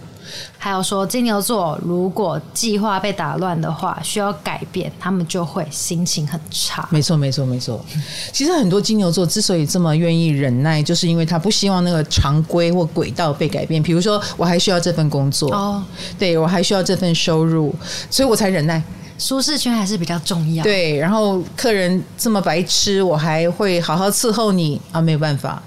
[0.58, 6.88] 还有说，金牛座如果计划被打乱的话，需要改变，他们就会心情很差。
[6.90, 7.84] 没错，没错，没错。
[8.32, 13.84] 其实很多金牛座之所以这么愿意忍耐，就是因为他不希望那个常规或轨道被改变。
[13.84, 15.84] 比如说，我还需要这份工作哦，
[16.18, 17.76] 对，我还需要这份收入，
[18.10, 18.82] 所以我才忍耐。
[19.22, 20.64] 舒适圈还是比较重要。
[20.64, 25.62] 对，然后客人这么白痴，我还会好好伺候你啊，没有办法。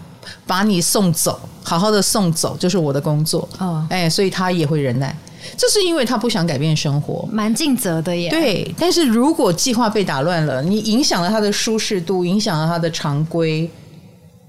[0.47, 3.49] 把你送走，好好的送走，就是我的工作。
[3.59, 5.15] 哦，哎，所以他也会忍耐，
[5.57, 8.29] 这是因为他不想改变生活，蛮尽责的耶。
[8.29, 13.71] 对，但是如果计划被打乱了，你影响了他的舒适度，影响了他的常规，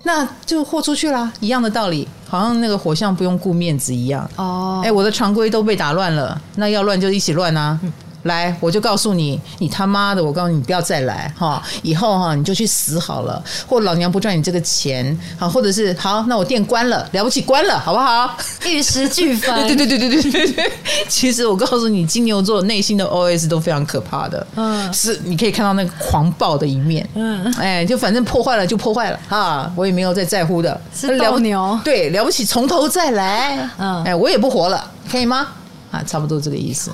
[0.03, 1.31] 那就豁出去啦。
[1.41, 4.29] 一样的道理，好像那个火象不用顾面子一样。
[4.37, 7.77] 哦，哎，我的常规都被打乱了，那要乱就一起乱啊。
[7.83, 7.91] 嗯
[8.25, 11.61] 来，我就告诉你，你他妈的，我告诉你，你不要再来哈！
[11.83, 18.35] 以后哈，你就去死好了，或老娘不赚你这个钱，好，或者是好，那我店关了，了不起关了，好不好？
[18.65, 19.55] 玉石俱焚。
[19.67, 20.71] 对对对对对对对。
[21.07, 35.47] 其实我告诉你，金牛座内心的 OS 都非常可怕的，嗯，是你可以看到那个狂暴的一面，嗯，哎，就反正破坏了就破坏了哈，我也没有再在乎的，是斗牛，对，了不起，从头再来，嗯，哎，我也不活了，可以吗？
[35.95, 36.91] 啊，差不多这个意思。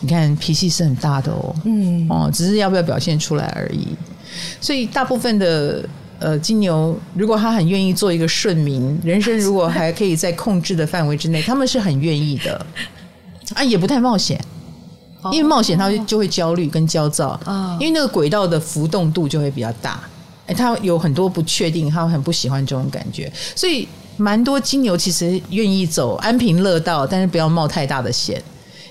[0.00, 3.88] 你看脾气是很大的哦，嗯，哦，只是要不要表现出来而已。
[4.60, 5.88] 所以大部分的
[6.18, 12.66] 呃金牛，如果他很愿意做一个顺民，人生如果还可以在控制的范围之内， 他们是很愿意的。
[13.54, 14.42] 啊，也不太冒险，
[15.30, 20.00] 因为冒险他就会焦虑跟焦躁啊，因为那个轨道的浮动度就会比较大。
[20.46, 23.86] 哎，他有很多不确定，他很不喜欢这种感觉，所以。
[24.16, 28.42] 蛮多金牛其实愿意走安贫乐道，但是不要冒太大的险，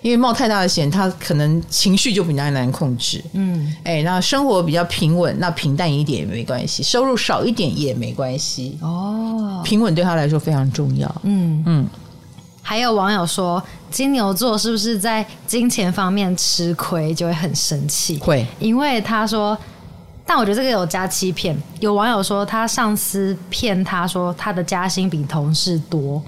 [0.01, 3.23] 因为冒太大的险，他可能情绪就比较难控制。
[3.33, 8.77] 嗯，哎，那生活比较平稳，那平淡一点也没关系，收入少一点也没关系。
[8.81, 11.13] 哦，平稳对他来说非常重要。
[11.23, 11.87] 嗯嗯，
[12.61, 18.17] 还有网友说，金牛座是不是在金钱方面吃亏就会很生气？
[18.17, 19.57] 会，因为他说。
[20.31, 26.23] 但我觉得这个有加欺骗，有网友说他上司骗他说他的加薪比同事多，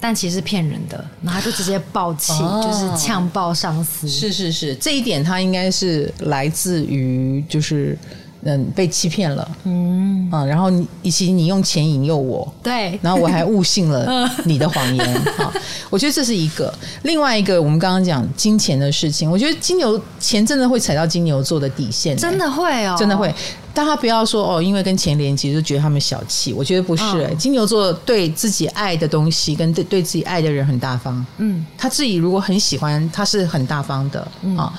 [0.00, 4.08] 但其实是骗人的，然后他就直接爆气，哦、就是呛爆上司。
[4.08, 7.98] 是是是，这一点他应该是来自于就是。
[8.42, 10.28] 嗯，被欺骗了，嗯。
[10.30, 15.14] 啊，然后你以及你用钱引诱我，对，然后我还误信了你的谎言。
[15.38, 15.52] 啊，
[15.88, 16.72] 我觉得这是一个。
[17.02, 23.34] 另外一个，我们刚刚讲金钱的事情，我觉得金牛钱真的会踩到金牛座的底线，真的会哦，真的会。
[23.78, 27.04] 但他不要说哦，因为跟钱连接就觉得他们小气，我觉得不是。
[27.04, 34.20] 哦、金牛座对自己爱的东西跟对对自己爱的人很大方，嗯，他自己如果很喜欢，他是很大方的
[34.56, 34.72] 啊。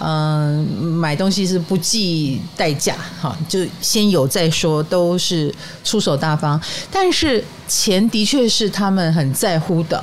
[0.00, 6.60] 嗯，买东西是不计代价，哈，就先有再说，都是出手大方。
[6.90, 10.02] 但是钱的确是他们很在乎的，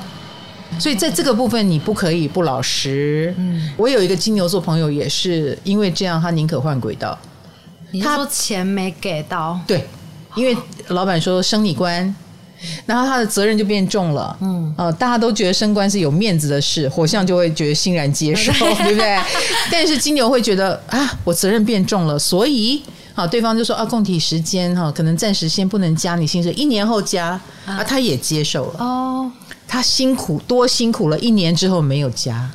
[0.80, 3.34] 所以在这个部分你不可以不老实。
[3.36, 7.18] 嗯，我有一个金牛座朋友，也是因为这样，他宁可换轨道。
[7.90, 9.58] 你说钱没给到？
[9.66, 9.86] 对，
[10.34, 10.56] 因为
[10.88, 12.14] 老板说升你官。
[12.86, 19.16] 然后他的责任就变重了，嗯，呃，大家都觉得升官是有面子的事，火象就会觉得欣然接受， 对不对？
[19.70, 22.82] 但是金牛会觉得啊，我责任变重了，所以
[23.14, 29.30] 啊，对方就说啊，供体时间哈，可能暂时先不能加你薪水，一年后加啊，他也接受了哦，
[29.68, 32.50] 他辛苦多辛苦了一年之后没有加。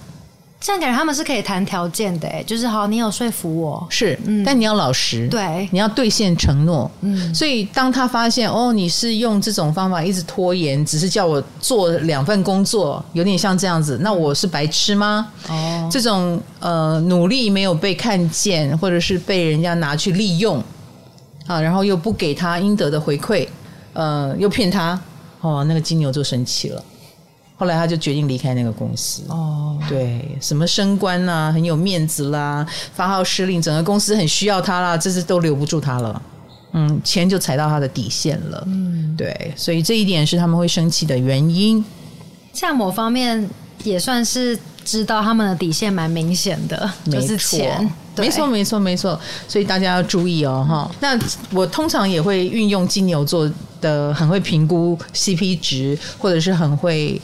[0.63, 3.85] 这样感觉他们是可以谈条件的，哎，就是好，你有说服我。
[3.89, 15.27] 是，嗯，但你要老实，对，你要兑现承诺，嗯，所以当他发现哦，你是用这种方法一直拖延，只是叫我做两份工作，有点像这样子，那我是白痴吗？
[15.49, 20.63] 哦，这种呃努力没有被看见，或者是被人家拿去利用
[21.45, 23.45] 啊，然后又不给他应得的回馈，
[23.91, 24.97] 呃，又骗他，
[25.41, 26.81] 哦，那个金牛座生气了。
[27.55, 29.23] 后来他就决定离开那个公司。
[29.29, 36.21] 哦，对，什么升官啊，很有面子啦，发号施令，整个公司很需要他啦，这次都留不住他了。
[36.73, 38.63] 嗯，钱就踩到他的底线了。
[38.65, 41.83] 嗯，对，所以这一点是他们会生气的原因。
[42.51, 43.47] 像某方面
[43.83, 47.87] 也算是知道他们的底线蛮明显的，就是钱。
[48.15, 49.19] 没错，没错，没错。
[49.47, 50.89] 所以大家要注意哦，哈。
[50.99, 51.19] 那
[51.51, 53.51] 我通常也会运用金牛座
[53.81, 57.19] 的很会评估 CP 值，或者是很会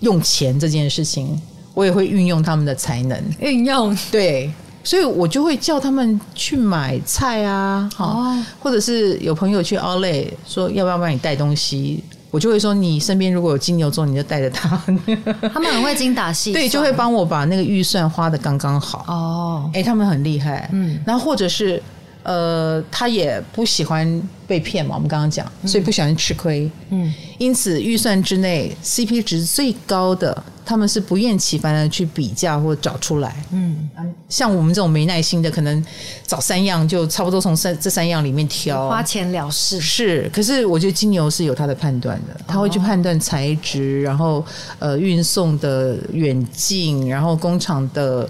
[0.00, 1.40] 用钱这件事情，
[1.74, 3.22] 我也会运用他们的才能。
[3.38, 4.52] 运用对。
[4.82, 14.70] 所以我就会叫他们去买菜啊，哦，或者是有朋友去 Outlet 说要不要帮你带东西，我就会说你身边如果有金牛座，你就带着他。
[15.52, 19.04] 他们很会精打细算，对，就会帮我把那个预算花的刚刚好。
[19.06, 21.80] 哦，哎，他们很厉害，嗯，然后或者是。
[22.22, 26.70] 呃，他也不喜欢被骗嘛，我们刚刚讲，所以不喜欢吃亏。
[26.90, 33.42] 嗯，因此预算之内 CP 值最高的，他们是不厌其烦的去比价或找出来。
[33.52, 33.88] 嗯，
[34.28, 35.82] 像我们这种没耐心的，可能
[36.26, 39.80] 找三样就差不多从三这三样里面挑，花钱了事。
[39.80, 44.44] 是，可是我觉得金牛是有他的判断的，他会去判断材质，然后
[44.78, 48.28] 呃运送的远近，然后工厂的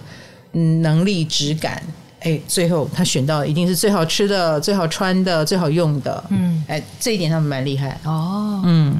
[0.52, 1.82] 能力、质感。
[2.20, 6.22] 哎，最后他选到一定是最好吃的、最好穿的、最好用的。
[6.28, 8.60] 嗯，哎，这一点他们蛮厉害哦。
[8.64, 8.96] 嗯，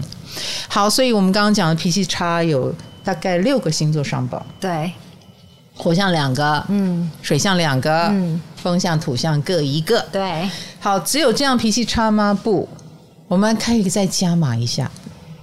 [0.68, 4.44] 好，所以我们刚刚讲的脾气差有大概六个星座上榜。
[4.58, 4.90] 对，
[5.76, 10.00] 火象两个，嗯，水象两个，嗯，风象、土象各一个。
[10.10, 10.48] 对，
[10.78, 12.32] 好，只有这样脾气差吗？
[12.42, 12.66] 不，
[13.28, 14.90] 我们可以再加码一下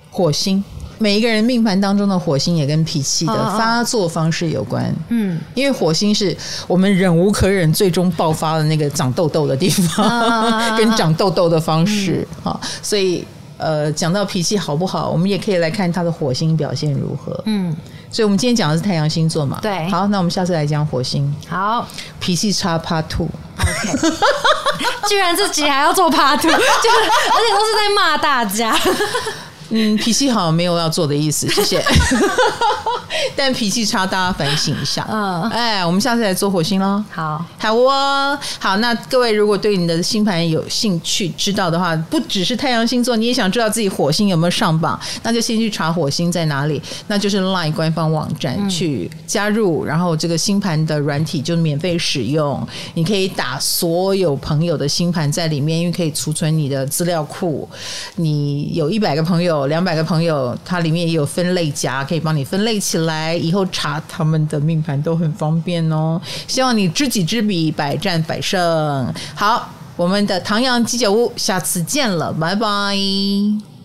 [0.09, 0.63] 火星。
[1.00, 6.36] 每一个人命盘当中的火星也跟脾气的发作方式有关，嗯，因为火星是
[6.68, 9.98] 我们忍无可忍最终爆发的那个长痘痘的地方，
[10.78, 13.24] 跟长痘痘的方式，好，所以
[13.58, 17.76] 呃，讲到脾气好不好，我们也可以来看他的火星表现如何，嗯，
[18.12, 21.88] 所以我们今天讲的是太阳星座嘛，对，好，那我们下次来讲火星，好，
[22.20, 24.18] 脾气差 Part Two，OK，
[25.08, 28.76] 居然自己还要做 Part Two，就是而且都是在骂大家。
[29.70, 31.84] 嗯，脾气好没有要做的意思，谢谢。
[33.36, 35.07] 但脾气差，大家反省一下。
[35.09, 37.03] 嗯，哎，我们下次来做火星喽。
[37.09, 38.38] 好，好哦。
[38.59, 57.68] 好，那各位如果对你的星盘有兴趣知道的话，不只是太阳星座，你也想知道自己火星有没有上榜，那就先去查火星在哪里，那就是 LINE 官方网站去加入，然后这个星盘的软体就免费使用，你可以打所有朋友的星盘在里面，因为可以储存你的资料库。
[58.15, 59.57] 你有一百个朋友。
[59.60, 66.20] 有两百个朋友，它里面也有分类夹，可以帮你分类起来，以后查他们的命盘都很方便哦。
[66.47, 69.14] 希望你知己知彼，百战百胜。
[69.36, 73.76] 好，我们的唐阳鸡酒屋，下次见了，拜拜。